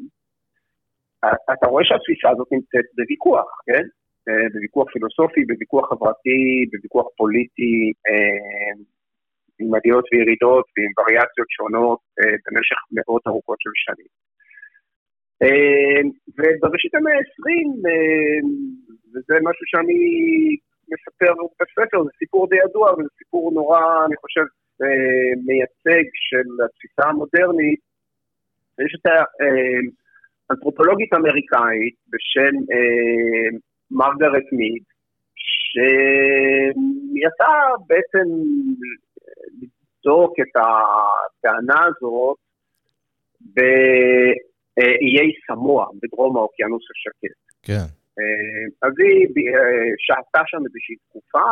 אתה 1.53 1.67
רואה 1.71 1.83
שהתפיסה 1.85 2.29
הזאת 2.29 2.47
נמצאת 2.51 2.87
בוויכוח, 2.97 3.49
כן? 3.67 3.85
Uh, 4.27 4.53
בוויכוח 4.53 4.87
פילוסופי, 4.93 5.41
בוויכוח 5.45 5.89
חברתי, 5.89 6.41
בוויכוח 6.71 7.07
פוליטי, 7.17 7.77
uh, 8.09 8.77
עם 9.59 9.69
עליות 9.75 10.05
וירידות 10.11 10.65
ועם 10.73 10.91
וריאציות 10.97 11.49
שונות 11.49 11.99
uh, 12.19 12.37
במשך 12.43 12.79
מאות 12.91 13.23
ארוכות 13.27 13.59
של 13.61 13.73
שנים. 13.85 14.11
ובראשית 16.37 16.95
המאה 16.95 17.13
העשרים, 17.17 17.69
וזה 19.11 19.35
משהו 19.47 19.65
שאני 19.71 20.01
מספר 20.93 21.33
בספר, 21.59 22.03
זה 22.03 22.09
סיפור 22.19 22.49
די 22.49 22.55
ידוע, 22.65 22.93
וזה 22.93 23.09
סיפור 23.17 23.51
נורא, 23.53 24.05
אני 24.05 24.15
חושב, 24.15 24.45
אה, 24.81 25.31
מייצג 25.45 26.07
של 26.27 26.47
התפיסה 26.65 27.09
המודרנית. 27.09 27.79
יש 28.85 28.95
את 28.97 29.05
האנתרופולוגית 30.49 31.13
אמריקאית 31.13 31.95
בשם 32.11 32.55
אה, 32.71 33.49
מרגרט 33.91 34.47
מיד, 34.51 34.83
שיצאה 35.67 35.97
בעצם 37.87 38.27
לבדוק 39.61 40.33
את 40.39 40.53
הטענה 40.55 41.85
הזאת 41.85 42.37
באיי 43.39 45.31
סמוע, 45.47 45.87
בדרום 46.01 46.37
האוקיינוס 46.37 46.83
השקט. 46.91 47.37
כן. 47.63 47.87
אז 48.85 48.93
היא 48.99 49.27
אה, 49.55 49.89
שהתה 50.05 50.41
שם 50.45 50.61
איזושהי 50.67 50.95
תקופה, 51.03 51.49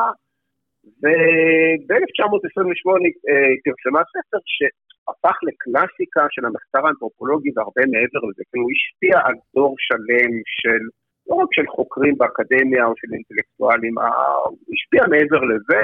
וב-1928 1.01 2.89
אה, 3.29 3.47
היא 3.51 3.61
פרסמה 3.65 4.01
ספר 4.13 4.41
שהפך 4.55 5.37
לקלאסיקה 5.47 6.25
של 6.33 6.43
המחקר 6.45 6.81
האנתרופולוגי 6.85 7.49
והרבה 7.55 7.83
מעבר 7.93 8.21
לזה, 8.27 8.43
כי 8.49 8.57
הוא 8.61 8.71
השפיע 8.75 9.15
על 9.25 9.35
דור 9.55 9.75
שלם 9.87 10.31
של, 10.59 10.83
לא 11.27 11.35
רק 11.35 11.49
של 11.51 11.67
חוקרים 11.75 12.15
באקדמיה 12.17 12.85
או 12.85 12.93
של 12.99 13.07
אינטלקטואלים, 13.13 13.95
הוא 13.97 14.73
השפיע 14.73 15.03
מעבר 15.13 15.41
לזה. 15.51 15.81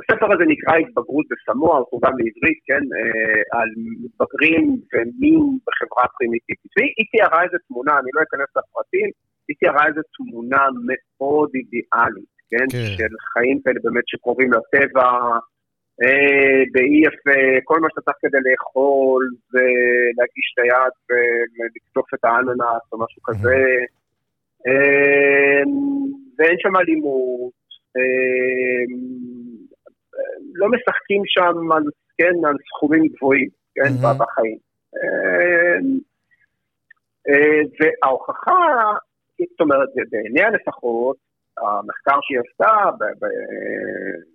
הספר 0.00 0.28
הזה 0.34 0.44
נקרא 0.54 0.74
התבגרות 0.76 1.26
בסמוע, 1.30 1.76
הוא 1.76 1.86
תורגם 1.90 2.14
לעברית, 2.20 2.58
כן, 2.68 2.84
אה, 2.96 3.40
על 3.58 3.68
מתבגרים 4.02 4.64
ומין 4.90 5.42
בחברה 5.66 6.04
פרימיטיבית. 6.16 6.72
והיא 6.76 7.06
תיארה 7.12 7.42
איזה 7.44 7.58
תמונה, 7.68 7.92
אני 8.00 8.10
לא 8.14 8.20
אכנס 8.22 8.50
לפרטים, 8.56 9.08
היא 9.48 9.56
תיארה 9.60 9.82
איזו 9.88 10.00
תמונה 10.16 10.62
מאוד 10.84 11.50
אידיאלית, 11.58 12.34
כן? 12.50 12.66
כן? 12.72 12.86
של 12.96 13.12
חיים 13.32 13.58
כאלה 13.62 13.80
באמת 13.84 14.06
שקרובים 14.06 14.50
לטבע, 14.56 15.08
אה, 16.02 16.60
באי 16.72 17.00
יפה, 17.06 17.40
כל 17.64 17.78
מה 17.80 17.88
שאתה 17.90 18.00
צריך 18.06 18.18
כדי 18.24 18.40
לאכול, 18.46 19.22
ולהגיש 19.52 20.46
את 20.52 20.58
היד 20.62 20.94
ולקטוף 21.08 22.14
את 22.14 22.24
האננס 22.24 22.84
או 22.92 22.96
משהו 23.04 23.22
כזה. 23.28 23.56
אה, 24.66 25.62
ואין 26.38 26.56
שם 26.58 26.76
אלימות, 26.76 27.52
אה, 27.96 28.84
לא 30.54 30.68
משחקים 30.68 31.22
שם 31.26 31.72
על, 31.72 31.82
כן, 32.18 32.46
על 32.48 32.56
סכומים 32.68 33.02
גבוהים, 33.16 33.48
כן, 33.74 33.82
mm-hmm. 33.82 34.18
בחיים. 34.18 34.58
אה, 34.96 35.78
אה, 37.28 37.60
וההוכחה 37.80 38.94
זאת 39.48 39.60
אומרת, 39.60 39.88
בעיניה 40.10 40.50
לפחות, 40.50 41.16
המחקר 41.58 42.18
שהיא 42.22 42.38
עשתה 42.40 43.04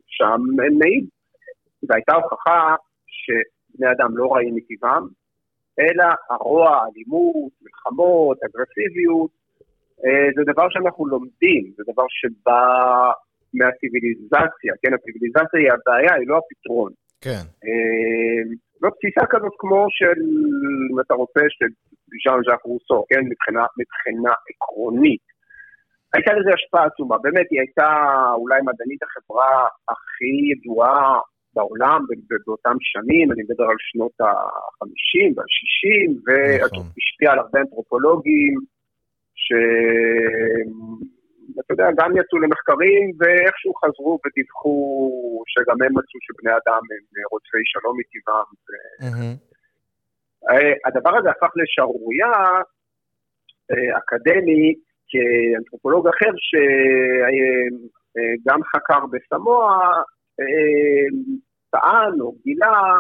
שם 0.08 0.42
מעיד, 0.80 1.06
זו 1.82 1.94
הייתה 1.94 2.16
הוכחה 2.16 2.76
שבני 3.08 3.92
אדם 3.92 4.18
לא 4.18 4.34
רעים 4.34 4.56
מטבעם, 4.56 5.08
אלא 5.80 6.06
הרוע, 6.30 6.86
אלימות, 6.88 7.52
מלחמות, 7.62 8.38
אגרסיביות, 8.44 9.32
זה 10.36 10.44
דבר 10.54 10.68
שאנחנו 10.70 11.08
לומדים, 11.08 11.64
זה 11.78 11.84
דבר 11.92 12.06
שבא 12.10 12.62
מהציוויליזציה, 13.54 14.74
כן, 14.82 14.94
הציוויליזציה 14.94 15.60
היא 15.62 15.72
הבעיה, 15.74 16.14
היא 16.20 16.28
לא 16.28 16.36
הפתרון. 16.42 16.92
כן. 17.26 17.44
אה, 17.66 18.42
זו 18.82 18.90
תפיסה 18.96 19.26
כזאת 19.34 19.56
כמו 19.62 19.86
של, 19.90 20.20
אם 20.92 21.00
אתה 21.00 21.14
רוצה, 21.14 21.44
של 21.50 21.70
ז'אן 22.24 22.40
ז'אק 22.48 22.62
רוסו, 22.64 23.06
כן, 23.10 23.24
מבחינה, 23.32 23.66
מבחינה 23.80 24.34
עקרונית. 24.50 25.26
הייתה 26.14 26.32
לזה 26.34 26.52
השפעה 26.54 26.86
עצומה, 26.86 27.18
באמת 27.18 27.48
היא 27.52 27.60
הייתה 27.60 27.90
אולי 28.42 28.60
מדענית 28.70 29.02
החברה 29.04 29.68
הכי 29.92 30.36
ידועה 30.52 31.20
בעולם 31.56 32.00
באותם 32.46 32.78
שנים, 32.80 33.32
אני 33.32 33.42
מדבר 33.48 33.64
על 33.64 33.80
שנות 33.80 34.16
ה-50 34.22 35.32
וה-60, 35.36 36.12
והשפיעה 36.26 37.34
על 37.34 37.40
הרבה 37.40 37.60
אנתרופולוגים, 37.60 38.54
ש... 39.36 39.54
אתה 41.60 41.74
יודע, 41.74 41.88
גם 42.00 42.18
יצאו 42.18 42.40
למחקרים 42.40 43.12
ואיכשהו 43.20 43.74
חזרו 43.74 44.20
ודיווחו 44.26 44.74
שגם 45.48 45.82
הם 45.82 45.92
מצאו 45.98 46.20
שבני 46.26 46.52
אדם 46.52 46.82
הם 46.92 47.04
רודפי 47.32 47.64
שלום 47.64 47.98
מטבעם. 48.00 48.50
Mm-hmm. 49.02 49.36
הדבר 50.86 51.18
הזה 51.18 51.30
הפך 51.30 51.52
לשערורייה 51.56 52.62
אה, 53.72 53.98
אקדמית 53.98 54.80
כאנתרופולוג 55.10 56.08
אחר 56.08 56.32
שגם 56.48 58.60
חקר 58.64 59.06
בסמוע, 59.12 59.78
אה, 60.40 61.08
טען 61.70 62.22
או 62.22 62.36
גילה 62.44 63.00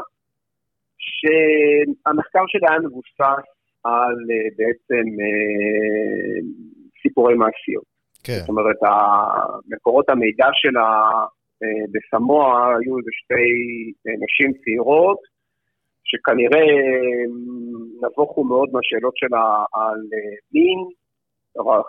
שהמחקר 0.97 2.43
שלה 2.47 2.69
היה 2.69 2.79
מבוסס 2.79 3.54
על 3.85 4.15
בעצם 4.57 5.05
סיפורי 7.01 7.33
מעשיות. 7.33 7.83
כן. 8.23 8.39
זאת 8.39 8.49
אומרת, 8.49 8.79
מקורות 9.67 10.09
המידע 10.09 10.47
שלה 10.53 11.09
אה, 11.63 11.85
בסמוע 11.93 12.43
היו 12.67 12.97
איזה 12.97 13.11
שתי 13.21 13.49
אה, 14.07 14.13
נשים 14.25 14.49
צעירות, 14.63 15.21
שכנראה 16.03 16.67
אה, 16.77 17.25
נבוכו 18.01 18.43
מאוד 18.43 18.69
מהשאלות 18.73 19.17
שלה 19.17 19.45
על 19.73 19.99
מין, 20.53 20.79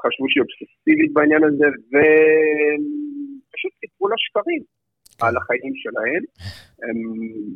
חשבו 0.02 0.24
שהיא 0.28 0.42
אובססיבית 0.44 1.12
בעניין 1.12 1.44
הזה, 1.44 1.66
ופשוט 1.90 3.72
סיפרו 3.80 4.08
לה 4.08 4.14
שקרים. 4.18 4.62
על 5.22 5.36
החיים 5.36 5.74
שלהם. 5.82 6.22
הם 6.82 6.98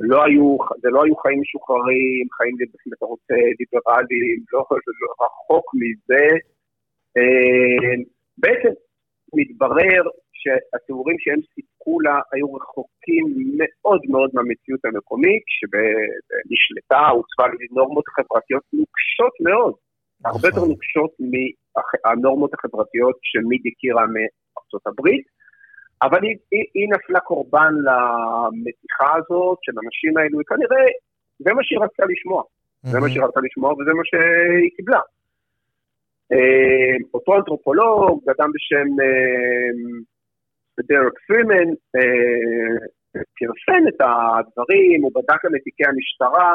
לא 0.01 0.25
היו, 0.25 0.57
זה 0.83 0.89
לא 0.91 1.05
היו 1.05 1.17
חיים 1.17 1.41
משוחררים, 1.41 2.27
חיים, 2.37 2.55
אם 2.87 2.93
אתה 2.97 3.07
רוצה, 3.07 3.35
ליברליים, 3.61 4.39
לא, 4.53 4.65
לא 5.01 5.25
רחוק 5.25 5.67
מזה. 5.81 6.27
בעצם 8.39 8.73
מתברר 9.35 10.03
שהתיאורים 10.41 11.17
שהם 11.19 11.41
סיפקו 11.55 12.01
לה 12.01 12.17
היו 12.33 12.55
רחוקים 12.55 13.25
מאוד 13.59 14.01
מאוד 14.09 14.31
מהמציאות 14.35 14.85
המקומית, 14.85 15.43
שנשלטה, 15.57 17.09
הוצבה 17.09 17.45
על 17.45 17.51
נורמות 17.71 18.05
חברתיות 18.09 18.63
נוקשות 18.73 19.35
מאוד, 19.47 19.75
הרבה 20.25 20.49
יותר 20.49 20.57
נכון. 20.57 20.69
נוקשות 20.69 21.13
הנורמות 22.05 22.55
החברתיות 22.55 23.17
שמיד 23.23 23.63
הכירה 23.71 24.05
מארצות 24.15 24.87
הברית, 24.87 25.25
אבל 26.03 26.21
היא, 26.23 26.37
היא, 26.51 26.65
היא 26.75 26.89
נפלה 26.95 27.21
קורבן 27.21 27.73
למתיחה 27.87 29.11
הזאת 29.19 29.59
של 29.63 29.73
האנשים 29.77 30.17
האלו, 30.17 30.39
וכנראה 30.39 30.85
זה 31.39 31.53
מה 31.53 31.63
שהיא 31.65 31.79
רצתה 31.85 32.05
לשמוע. 32.13 32.43
Mm-hmm. 32.43 32.89
זה 32.89 33.01
מה 33.01 33.09
שהיא 33.09 33.23
רצתה 33.25 33.41
לשמוע 33.41 33.73
וזה 33.73 33.93
מה 33.95 34.05
שהיא 34.11 34.71
קיבלה. 34.77 35.01
אה, 36.33 36.97
אותו 37.15 37.37
אנתרופולוג, 37.37 38.31
אדם 38.31 38.51
בשם 38.55 38.89
דרק 40.89 41.19
פרימן, 41.27 41.69
פרסם 43.39 43.83
את 43.89 44.01
הדברים, 44.01 45.03
הוא 45.03 45.13
בדק 45.15 45.41
גם 45.45 45.55
את 45.57 45.63
תיקי 45.65 45.85
המשטרה 45.87 46.51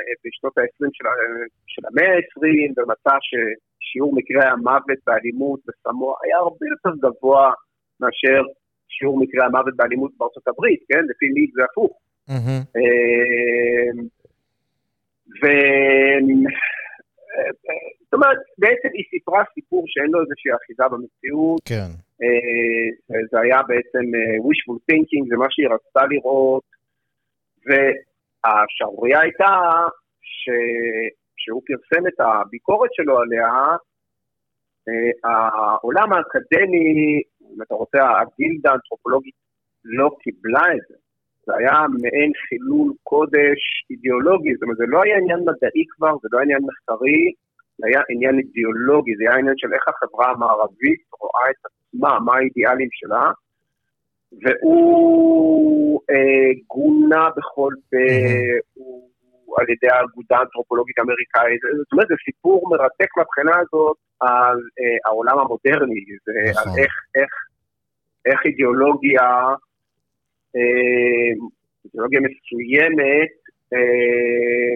אה, 0.00 0.14
בשנות 0.24 0.58
ה-20 0.58 0.90
של, 0.92 1.06
של 1.66 1.82
המאה 1.88 2.12
ה-20, 2.16 2.72
ומצא 2.76 3.16
ששיעור 3.28 4.14
מקרי 4.14 4.44
המוות 4.44 4.98
באלימות 5.06 5.60
בסמוע 5.66 6.14
היה 6.22 6.36
הרבה 6.36 6.66
יותר 6.72 6.92
גבוה 7.04 7.52
מאשר 8.00 8.42
שיעור 8.88 9.20
מקרי 9.20 9.44
המוות 9.44 9.76
באלימות 9.76 10.12
בארצות 10.18 10.48
הברית, 10.48 10.80
כן? 10.88 11.04
לפי 11.10 11.28
מי 11.28 11.46
זה 11.54 11.62
הפוך. 11.64 11.98
Mm-hmm. 12.30 12.78
ו... 15.42 15.46
זאת 18.02 18.14
אומרת, 18.14 18.38
בעצם 18.58 18.88
היא 18.94 19.04
סיפרה 19.10 19.42
סיפור 19.54 19.84
שאין 19.86 20.10
לו 20.10 20.20
איזושהי 20.20 20.50
אחיזה 20.56 20.84
במציאות. 20.92 21.60
כן. 21.64 21.90
אה, 22.22 23.20
זה 23.30 23.40
היה 23.40 23.62
בעצם 23.62 24.04
אה, 24.14 24.36
wishful 24.46 24.78
thinking, 24.88 25.24
זה 25.28 25.36
מה 25.36 25.46
שהיא 25.50 25.68
רצתה 25.68 26.06
לראות, 26.10 26.62
והשערורייה 27.66 29.20
הייתה 29.20 29.52
שכשהוא 30.22 31.62
פרסם 31.66 32.06
את 32.06 32.20
הביקורת 32.20 32.90
שלו 32.92 33.18
עליה, 33.18 33.50
אה, 34.88 35.30
העולם 35.30 36.12
האקדמי, 36.12 37.22
אם 37.56 37.62
אתה 37.62 37.74
רוצה, 37.74 37.98
הגילדה 38.20 38.70
האנתרופולוגית 38.70 39.34
לא 39.84 40.10
קיבלה 40.22 40.66
את 40.74 40.80
זה. 40.88 40.96
זה 41.46 41.52
היה 41.58 41.86
מעין 42.02 42.32
חילול 42.48 42.92
קודש 43.02 43.60
אידיאולוגי, 43.90 44.54
זאת 44.54 44.62
אומרת, 44.62 44.76
זה 44.76 44.84
לא 44.88 45.02
היה 45.02 45.16
עניין 45.16 45.40
מדעי 45.40 45.84
כבר, 45.96 46.12
זה 46.22 46.28
לא 46.32 46.38
היה 46.38 46.44
עניין 46.44 46.62
מחקרי, 46.68 47.32
זה 47.78 47.86
היה 47.86 48.00
עניין 48.10 48.38
אידיאולוגי, 48.38 49.16
זה 49.16 49.24
היה 49.28 49.38
עניין 49.38 49.54
של 49.56 49.74
איך 49.74 49.84
החברה 49.88 50.30
המערבית 50.30 51.00
רואה 51.20 51.50
את 51.50 51.60
עצמה, 51.66 52.20
מה 52.20 52.36
האידיאלים 52.36 52.88
שלה, 52.92 53.30
והוא 54.42 56.00
אה, 56.10 56.50
גונה 56.66 57.28
בכל 57.36 57.72
פה, 57.90 57.96
הוא 58.74 59.08
על 59.56 59.66
ידי 59.70 59.88
האגודה 59.94 60.36
האנתרופולוגית 60.38 60.98
האמריקאית, 60.98 61.60
זאת 61.78 61.92
אומרת, 61.92 62.08
זה 62.08 62.14
סיפור 62.24 62.70
מרתק 62.70 63.10
מהבחינה 63.16 63.56
הזאת 63.62 63.96
על 64.20 64.58
אה, 64.80 64.98
העולם 65.06 65.38
המודרני, 65.38 66.04
זה 66.26 66.32
נכון. 66.50 66.72
על 66.72 66.78
איך, 66.78 66.92
איך, 67.14 67.32
איך 68.26 68.40
אידיאולוגיה 68.46 69.28
אה, 70.56 71.30
אידיאולוגיה 71.84 72.20
מסוימת, 72.20 73.32
אה, 73.72 74.74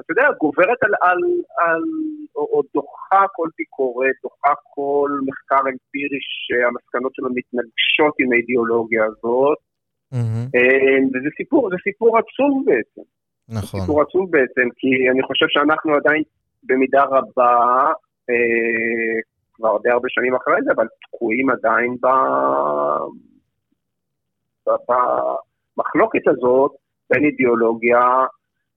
אתה 0.00 0.12
יודע, 0.12 0.26
גוברת 0.40 0.82
על, 0.82 0.94
על, 1.02 1.18
על 1.58 1.82
או, 2.36 2.42
או 2.52 2.62
דוחה 2.74 3.24
כל 3.32 3.48
ביקורת, 3.58 4.14
דוחה 4.22 4.52
כל 4.74 5.10
מחקר 5.26 5.62
אמפירי 5.70 6.20
שהמסקנות 6.20 7.14
שלו 7.14 7.28
מתנגשות 7.34 8.14
עם 8.20 8.32
האידיאולוגיה 8.32 9.04
הזאת. 9.04 9.58
Mm-hmm. 10.14 10.46
וזה 11.12 11.28
סיפור, 11.36 11.70
זה 11.70 11.76
סיפור 11.84 12.18
עצוב 12.18 12.64
בעצם. 12.66 13.08
נכון. 13.50 13.80
סיפור 13.80 14.02
עצוב 14.02 14.30
בעצם, 14.30 14.68
כי 14.76 15.10
אני 15.10 15.22
חושב 15.22 15.46
שאנחנו 15.48 15.94
עדיין 15.94 16.22
במידה 16.62 17.04
רבה, 17.04 17.92
אה, 18.30 19.20
כבר 19.54 19.78
די 19.82 19.90
הרבה 19.90 20.08
שנים 20.08 20.34
אחרי 20.34 20.56
זה, 20.64 20.72
אבל 20.76 20.86
תקועים 21.02 21.50
עדיין 21.50 21.96
ב... 22.02 22.06
במחלוקת 24.66 26.28
הזאת 26.28 26.72
בין 27.10 27.24
אידיאולוגיה 27.24 28.04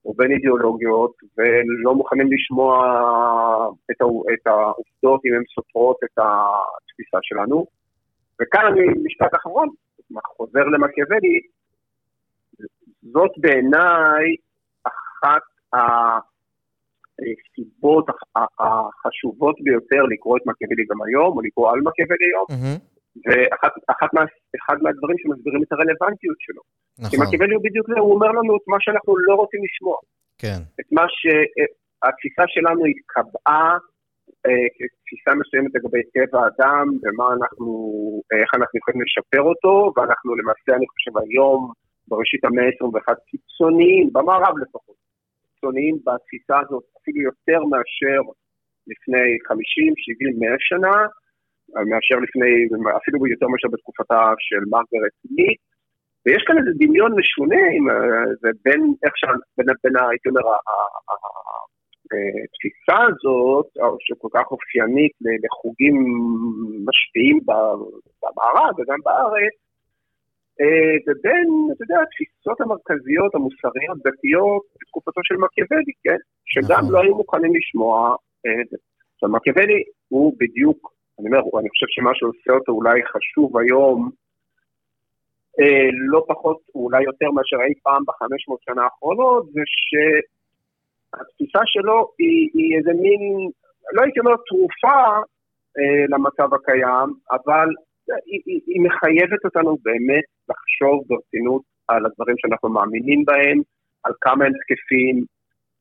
ובין 0.04 0.32
אידיאולוגיות, 0.32 1.12
ולא 1.38 1.94
מוכנים 1.94 2.32
לשמוע 2.32 2.76
את, 3.90 3.96
את 4.34 4.46
העובדות 4.46 5.20
אם 5.26 5.34
הן 5.34 5.42
סותרות 5.54 5.96
את 6.04 6.18
התפיסה 6.18 7.18
שלנו. 7.22 7.66
וכאן 8.40 8.66
אני, 8.66 8.82
משפט 9.04 9.34
אחרון, 9.34 9.68
חוזר 10.36 10.64
למקיאוולי, 10.64 11.40
זאת 13.02 13.30
בעיניי 13.36 14.36
אחת 15.24 15.42
הסיבות 17.52 18.06
החשובות 18.60 19.56
ביותר 19.64 20.02
לקרוא 20.12 20.36
את 20.38 20.42
מקיאוולי 20.46 20.84
גם 20.90 21.02
היום, 21.06 21.36
או 21.36 21.40
לקרוא 21.42 21.70
על 21.72 21.80
מקיאוולי 21.86 22.26
היום. 22.30 22.48
Mm-hmm. 22.50 22.78
ואחד 23.26 24.08
מה, 24.16 24.22
מהדברים 24.82 25.18
שמסבירים 25.18 25.62
את 25.62 25.72
הרלוונטיות 25.72 26.38
שלו. 26.44 26.62
נכון. 26.98 27.10
כי 27.10 27.16
מקיאוולי 27.22 27.54
הוא 27.54 27.64
בדיוק 27.66 27.86
זה, 27.92 27.98
הוא 28.04 28.12
אומר 28.14 28.30
לנו 28.38 28.52
את 28.56 28.66
מה 28.72 28.76
שאנחנו 28.80 29.12
לא 29.26 29.34
רוצים 29.34 29.60
לשמוע. 29.66 29.96
כן. 30.42 30.60
את 30.80 30.88
מה 30.96 31.04
שהתפיסה 31.18 32.44
שלנו 32.54 32.82
התקבעה 32.90 33.70
אה, 34.46 34.66
כתפיסה 34.76 35.30
מסוימת 35.40 35.70
לגבי 35.76 36.02
טבע 36.14 36.38
האדם, 36.42 36.86
ומה 37.02 37.26
אנחנו, 37.38 37.68
איך 38.40 38.50
אנחנו 38.56 38.74
יכולים 38.80 39.00
לשפר 39.06 39.42
אותו, 39.50 39.92
ואנחנו 39.94 40.30
למעשה, 40.40 40.70
אני 40.78 40.86
חושב 40.92 41.14
היום, 41.24 41.60
בראשית 42.08 42.44
המאה 42.44 42.64
ה-21, 42.64 43.08
קיצוניים, 43.30 44.04
במערב 44.12 44.54
לפחות, 44.62 44.96
קיצוניים 45.64 45.96
בתפיסה 46.06 46.56
הזאת, 46.62 46.84
אפילו 47.02 47.20
יותר 47.30 47.60
מאשר 47.72 48.20
לפני 48.90 49.26
50, 49.48 49.92
70, 49.96 50.40
100 50.40 50.56
שנה, 50.58 50.96
מאשר 51.90 52.16
לפני, 52.24 52.52
אפילו 53.00 53.26
יותר 53.34 53.48
מאשר 53.52 53.68
בתקופתה 53.74 54.22
של 54.46 54.62
מרגרט 54.72 55.16
מיט. 55.36 55.60
ויש 56.26 56.42
כאן 56.46 56.56
איזה 56.58 56.70
דמיון 56.80 57.12
משונה, 57.18 57.64
זה 58.40 58.48
בין 58.64 58.82
איך 59.04 59.12
ש... 59.16 59.22
בין, 59.56 59.66
בין 59.84 59.94
הייתי 60.10 60.28
אומר, 60.28 60.44
התפיסה 62.44 62.98
הזאת, 63.08 63.66
שכל 64.06 64.28
כך 64.34 64.46
אופיינית 64.54 65.12
לחוגים 65.44 65.96
משפיעים 66.88 67.36
במערב 68.22 68.72
וגם 68.78 69.00
בארץ, 69.04 69.54
אה, 69.60 69.63
ובין, 71.06 71.48
אתה 71.72 71.82
יודע, 71.84 71.98
התפיסות 72.02 72.60
המרכזיות, 72.60 73.34
המוסריות, 73.34 73.98
דתיות, 74.06 74.62
בתקופתו 74.80 75.20
של 75.24 75.36
מקיאוולי, 75.36 75.94
כן? 76.04 76.20
שגם 76.52 76.80
נכון. 76.80 76.92
לא 76.92 76.98
היו 77.02 77.14
מוכנים 77.14 77.52
לשמוע. 77.54 78.16
אה, 78.46 78.62
עכשיו, 79.14 79.28
מקיאוולי 79.28 79.82
הוא 80.08 80.34
בדיוק 80.40 80.94
אני 81.18 81.26
אומר, 81.28 81.38
אני 81.60 81.68
חושב 81.68 81.86
שמה 81.88 82.10
שעושה 82.14 82.52
אותו 82.52 82.72
אולי 82.72 83.00
חשוב 83.06 83.58
היום, 83.58 84.10
אה, 85.60 85.88
לא 86.12 86.24
פחות, 86.28 86.58
אולי 86.74 87.02
יותר 87.04 87.30
מאשר 87.30 87.56
אי 87.66 87.74
פעם 87.82 88.02
בחמש 88.06 88.48
מאות 88.48 88.62
שנה 88.62 88.82
האחרונות, 88.84 89.46
זה 89.52 89.60
שהתפיסה 89.84 91.62
שלו 91.64 92.12
היא, 92.18 92.50
היא 92.54 92.78
איזה 92.78 92.92
מין, 93.02 93.20
לא 93.92 94.02
הייתי 94.02 94.20
אומר 94.20 94.34
תרופה 94.46 95.00
אה, 95.78 96.04
למצב 96.08 96.54
הקיים, 96.54 97.08
אבל 97.30 97.68
היא, 98.26 98.40
היא, 98.46 98.60
היא 98.66 98.80
מחייבת 98.86 99.44
אותנו 99.44 99.76
באמת 99.82 100.24
לחשוב 100.48 101.04
ברצינות 101.08 101.62
על 101.88 102.06
הדברים 102.06 102.36
שאנחנו 102.38 102.68
מאמינים 102.68 103.24
בהם, 103.24 103.58
על 104.04 104.12
כמה 104.20 104.44
הם 104.44 104.52
תקפים. 104.60 105.24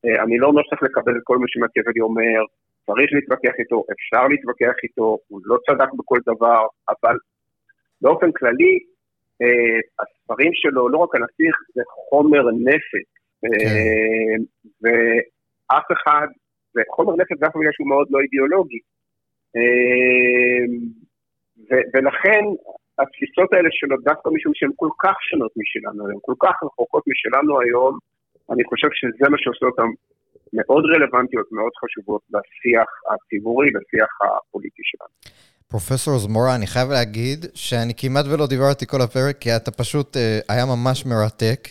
אה, 0.06 0.24
אני 0.24 0.38
לא 0.38 0.48
אומר 0.48 0.62
שצריך 0.64 0.84
לקבל 0.84 1.18
את 1.18 1.22
כל 1.24 1.38
מה 1.38 1.46
שמקיאוולי 1.48 2.02
אומר, 2.02 2.40
צריך 2.86 3.10
להתווכח 3.14 3.56
איתו, 3.60 3.84
אפשר 3.94 4.28
להתווכח 4.28 4.76
איתו, 4.84 5.18
הוא 5.28 5.40
לא 5.46 5.58
צדק 5.68 5.90
בכל 5.98 6.20
דבר, 6.26 6.62
אבל 6.90 7.16
באופן 8.02 8.32
כללי, 8.32 8.80
אה, 9.42 9.80
הספרים 10.02 10.52
שלו, 10.54 10.90
לא 10.90 10.98
רק 10.98 11.16
הנסיך, 11.16 11.56
זה 11.76 11.82
חומר. 11.86 12.44
כן. 13.42 13.56
אה, 13.56 14.36
ואף 14.82 15.88
אחד, 15.92 16.28
זה 16.74 16.82
חומר 16.96 17.16
נפץ 17.16 17.38
דווקא 17.40 17.60
בגלל 17.60 17.72
שהוא 17.74 17.88
מאוד 17.88 18.08
לא 18.12 18.20
אידיאולוגי. 18.20 18.80
ו- 21.58 21.86
ולכן 21.94 22.44
התפיסות 23.00 23.54
האלה 23.54 23.70
שלו, 23.72 23.96
דווקא 24.10 24.30
משום 24.36 24.54
שהן 24.56 24.72
כל 24.76 24.90
כך 25.04 25.16
שונות 25.28 25.52
משלנו 25.62 26.08
הן 26.10 26.20
כל 26.22 26.38
כך 26.44 26.56
רחוקות 26.64 27.04
משלנו 27.08 27.62
היום, 27.62 27.94
אני 28.54 28.64
חושב 28.64 28.88
שזה 28.92 29.30
מה 29.30 29.38
שעושה 29.40 29.66
אותן 29.66 29.90
מאוד 30.54 30.84
רלוונטיות, 30.86 31.48
מאוד 31.52 31.72
חשובות 31.82 32.22
לשיח 32.34 32.90
הציבורי, 33.12 33.68
לשיח 33.68 34.12
הפוליטי 34.24 34.82
שלנו. 34.84 35.14
פרופסור 35.68 36.18
זמורה, 36.18 36.56
אני 36.56 36.68
חייב 36.68 36.90
להגיד 36.90 37.46
שאני 37.56 37.94
כמעט 37.98 38.26
ולא 38.34 38.48
דיברתי 38.48 38.86
כל 38.86 39.02
הפרק, 39.02 39.36
כי 39.40 39.56
אתה 39.56 39.72
פשוט, 39.72 40.18
אה, 40.18 40.40
היה 40.50 40.66
ממש 40.66 41.06
מרתק, 41.06 41.62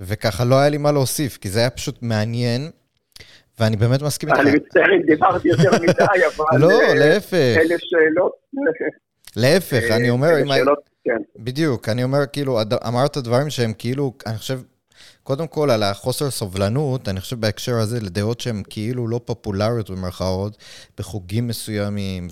וככה 0.00 0.44
לא 0.44 0.60
היה 0.60 0.70
לי 0.70 0.78
מה 0.78 0.92
להוסיף, 0.92 1.36
כי 1.36 1.48
זה 1.48 1.60
היה 1.60 1.70
פשוט 1.70 2.02
מעניין, 2.02 2.60
ואני 3.60 3.76
באמת 3.76 4.02
מסכים 4.02 4.28
איתך. 4.28 4.40
אני 4.40 4.50
מצטער 4.50 4.92
אם 4.96 5.02
דיברתי 5.02 5.48
יותר 5.48 5.70
מדי, 5.82 6.18
אבל... 6.36 6.58
לא, 6.60 6.80
אה, 6.82 6.94
להפך. 6.94 7.54
אלה 7.56 7.76
שאלות. 7.78 8.32
להפך, 9.36 9.82
אני 9.90 10.10
אומר, 10.10 10.42
אם... 10.42 10.48
שאלות, 10.48 10.90
כן. 11.04 11.22
בדיוק, 11.36 11.88
אני 11.88 12.04
אומר, 12.04 12.26
כאילו, 12.26 12.60
אמרת 12.86 13.18
דברים 13.18 13.50
שהם 13.50 13.72
כאילו, 13.78 14.12
אני 14.26 14.38
חושב... 14.38 14.60
קודם 15.22 15.46
כל, 15.46 15.70
על 15.70 15.82
החוסר 15.82 16.30
סובלנות, 16.30 17.08
אני 17.08 17.20
חושב 17.20 17.40
בהקשר 17.40 17.74
הזה, 17.74 18.00
לדעות 18.00 18.40
שהן 18.40 18.62
כאילו 18.70 19.08
לא 19.08 19.20
פופולריות 19.24 19.90
במרכאות, 19.90 20.56
בחוגים 20.98 21.48
מסוימים, 21.48 22.28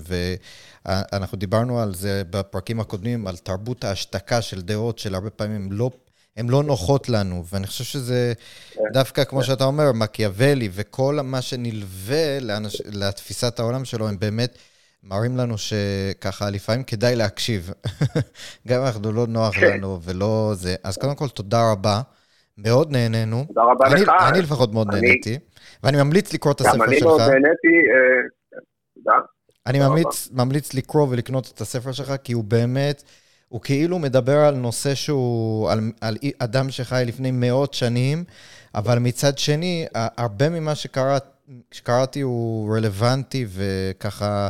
ואנחנו 0.85 1.39
דיברנו 1.39 1.81
על 1.81 1.95
זה 1.95 2.23
בפרקים 2.31 2.81
הקודמים, 2.81 3.27
על 3.27 3.37
תרבות 3.37 3.85
ההשתקה 3.85 4.43
של 4.43 4.61
דעות, 4.61 4.99
של 4.99 5.15
הרבה 5.15 5.31
פעמים 5.31 5.73
לא... 5.73 5.91
הן 6.37 6.49
לא 6.49 6.63
נוחות 6.63 7.09
לנו, 7.09 7.45
ואני 7.53 7.67
חושב 7.67 7.85
שזה 7.85 8.33
כן. 8.71 8.81
דווקא, 8.93 9.25
כמו 9.25 9.45
שאתה 9.45 9.65
אומר, 9.65 9.93
מקיאוולי 9.93 10.69
וכל 10.73 11.19
מה 11.25 11.43
שנלווה 11.43 12.41
לאנש... 12.41 12.83
לתפיסת 12.85 13.59
העולם 13.59 13.85
שלו, 13.85 14.09
הם 14.09 14.19
באמת 14.19 14.59
מראים 15.09 15.37
לנו 15.37 15.55
שככה, 15.59 16.51
לפעמים 16.51 16.85
כדאי 16.85 17.17
להקשיב. 17.17 17.71
גם 18.69 18.81
אם 18.81 18.87
אנחנו 18.87 19.13
לא 19.13 19.27
נוח 19.27 19.55
כן. 19.55 19.73
לנו 19.73 19.99
ולא 20.03 20.53
זה. 20.55 20.75
אז 20.85 20.99
קודם 20.99 21.15
כל, 21.15 21.29
תודה 21.29 21.73
רבה. 21.73 22.01
מאוד 22.59 22.91
נהנינו. 22.91 23.45
תודה 23.49 23.63
רבה 23.63 23.87
אני, 23.87 24.01
לך. 24.01 24.11
אני 24.29 24.43
לפחות 24.43 24.73
מאוד 24.73 24.89
אני... 24.95 25.01
נהניתי. 25.01 25.39
ואני 25.83 25.97
ממליץ 25.97 26.35
לקרוא 26.35 26.53
את 26.53 26.61
הספר 26.61 26.73
שלך. 26.73 26.83
גם 26.85 26.93
אני 26.93 27.01
מאוד 27.01 27.21
נהניתי, 27.21 27.75
אה, 27.93 28.29
תודה. 28.95 29.17
אני 29.67 29.79
ממליץ, 29.79 30.29
ממליץ 30.33 30.75
לקרוא 30.75 31.07
ולקנות 31.11 31.53
את 31.55 31.61
הספר 31.61 31.93
שלך, 31.93 32.13
כי 32.25 32.33
הוא 32.33 32.45
באמת, 32.45 33.03
הוא 33.49 33.61
כאילו 33.61 33.99
מדבר 33.99 34.39
על 34.39 34.55
נושא 34.55 34.95
שהוא, 34.95 35.71
על, 35.71 35.81
על 36.01 36.17
אדם 36.39 36.71
שחי 36.71 37.05
לפני 37.07 37.31
מאות 37.31 37.75
שנים, 37.75 38.25
אבל 38.75 38.99
מצד 38.99 39.39
שני, 39.39 39.87
הרבה 39.95 40.49
ממה 40.49 40.75
שקראת, 40.75 41.25
שקראתי 41.73 42.21
הוא 42.21 42.77
רלוונטי 42.77 43.47
וככה, 43.49 44.49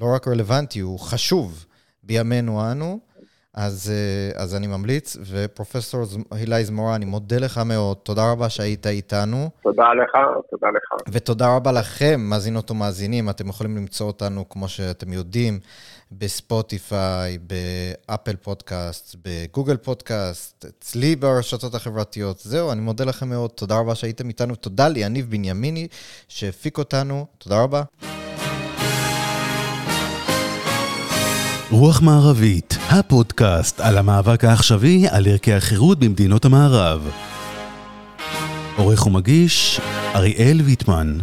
לא 0.00 0.14
רק 0.14 0.28
רלוונטי, 0.28 0.80
הוא 0.80 0.98
חשוב 0.98 1.66
בימינו 2.02 2.70
אנו. 2.72 2.98
אז, 3.54 3.92
אה, 3.94 4.42
אז 4.42 4.54
אני 4.54 4.66
ממליץ, 4.66 5.16
ופרופסור 5.30 6.04
הילי 6.30 6.64
זמורה, 6.64 6.96
אני 6.96 7.04
מודה 7.04 7.38
לך 7.38 7.58
מאוד, 7.58 7.96
תודה 7.96 8.32
רבה 8.32 8.48
שהיית 8.48 8.86
איתנו. 8.86 9.50
תודה 9.62 9.94
לך, 9.94 10.16
תודה 10.50 10.68
לך. 10.68 11.02
ותודה 11.12 11.56
רבה 11.56 11.72
לכם, 11.72 12.20
מאזינות 12.20 12.70
ומאזינים, 12.70 13.30
אתם 13.30 13.48
יכולים 13.48 13.76
למצוא 13.76 14.06
אותנו, 14.06 14.48
כמו 14.48 14.68
שאתם 14.68 15.12
יודעים, 15.12 15.58
בספוטיפיי, 16.12 17.38
באפל 17.38 18.36
פודקאסט, 18.36 19.16
בגוגל 19.24 19.76
פודקאסט, 19.76 20.64
אצלי 20.64 21.16
ברשתות 21.16 21.74
החברתיות. 21.74 22.38
זהו, 22.38 22.72
אני 22.72 22.80
מודה 22.80 23.04
לכם 23.04 23.28
מאוד, 23.28 23.50
תודה 23.50 23.78
רבה 23.78 23.94
שהייתם 23.94 24.28
איתנו, 24.28 24.54
תודה 24.54 24.88
ליניב 24.88 25.30
בנימיני 25.30 25.88
שהפיק 26.28 26.78
אותנו, 26.78 27.26
תודה 27.38 27.62
רבה. 27.62 27.82
רוח 31.72 32.02
מערבית, 32.02 32.78
הפודקאסט 32.88 33.80
על 33.80 33.98
המאבק 33.98 34.44
העכשווי 34.44 35.08
על 35.08 35.26
ערכי 35.26 35.52
החירות 35.52 35.98
במדינות 35.98 36.44
המערב. 36.44 37.10
עורך 38.76 39.06
ומגיש, 39.06 39.80
אריאל 40.14 40.60
ויטמן. 40.64 41.18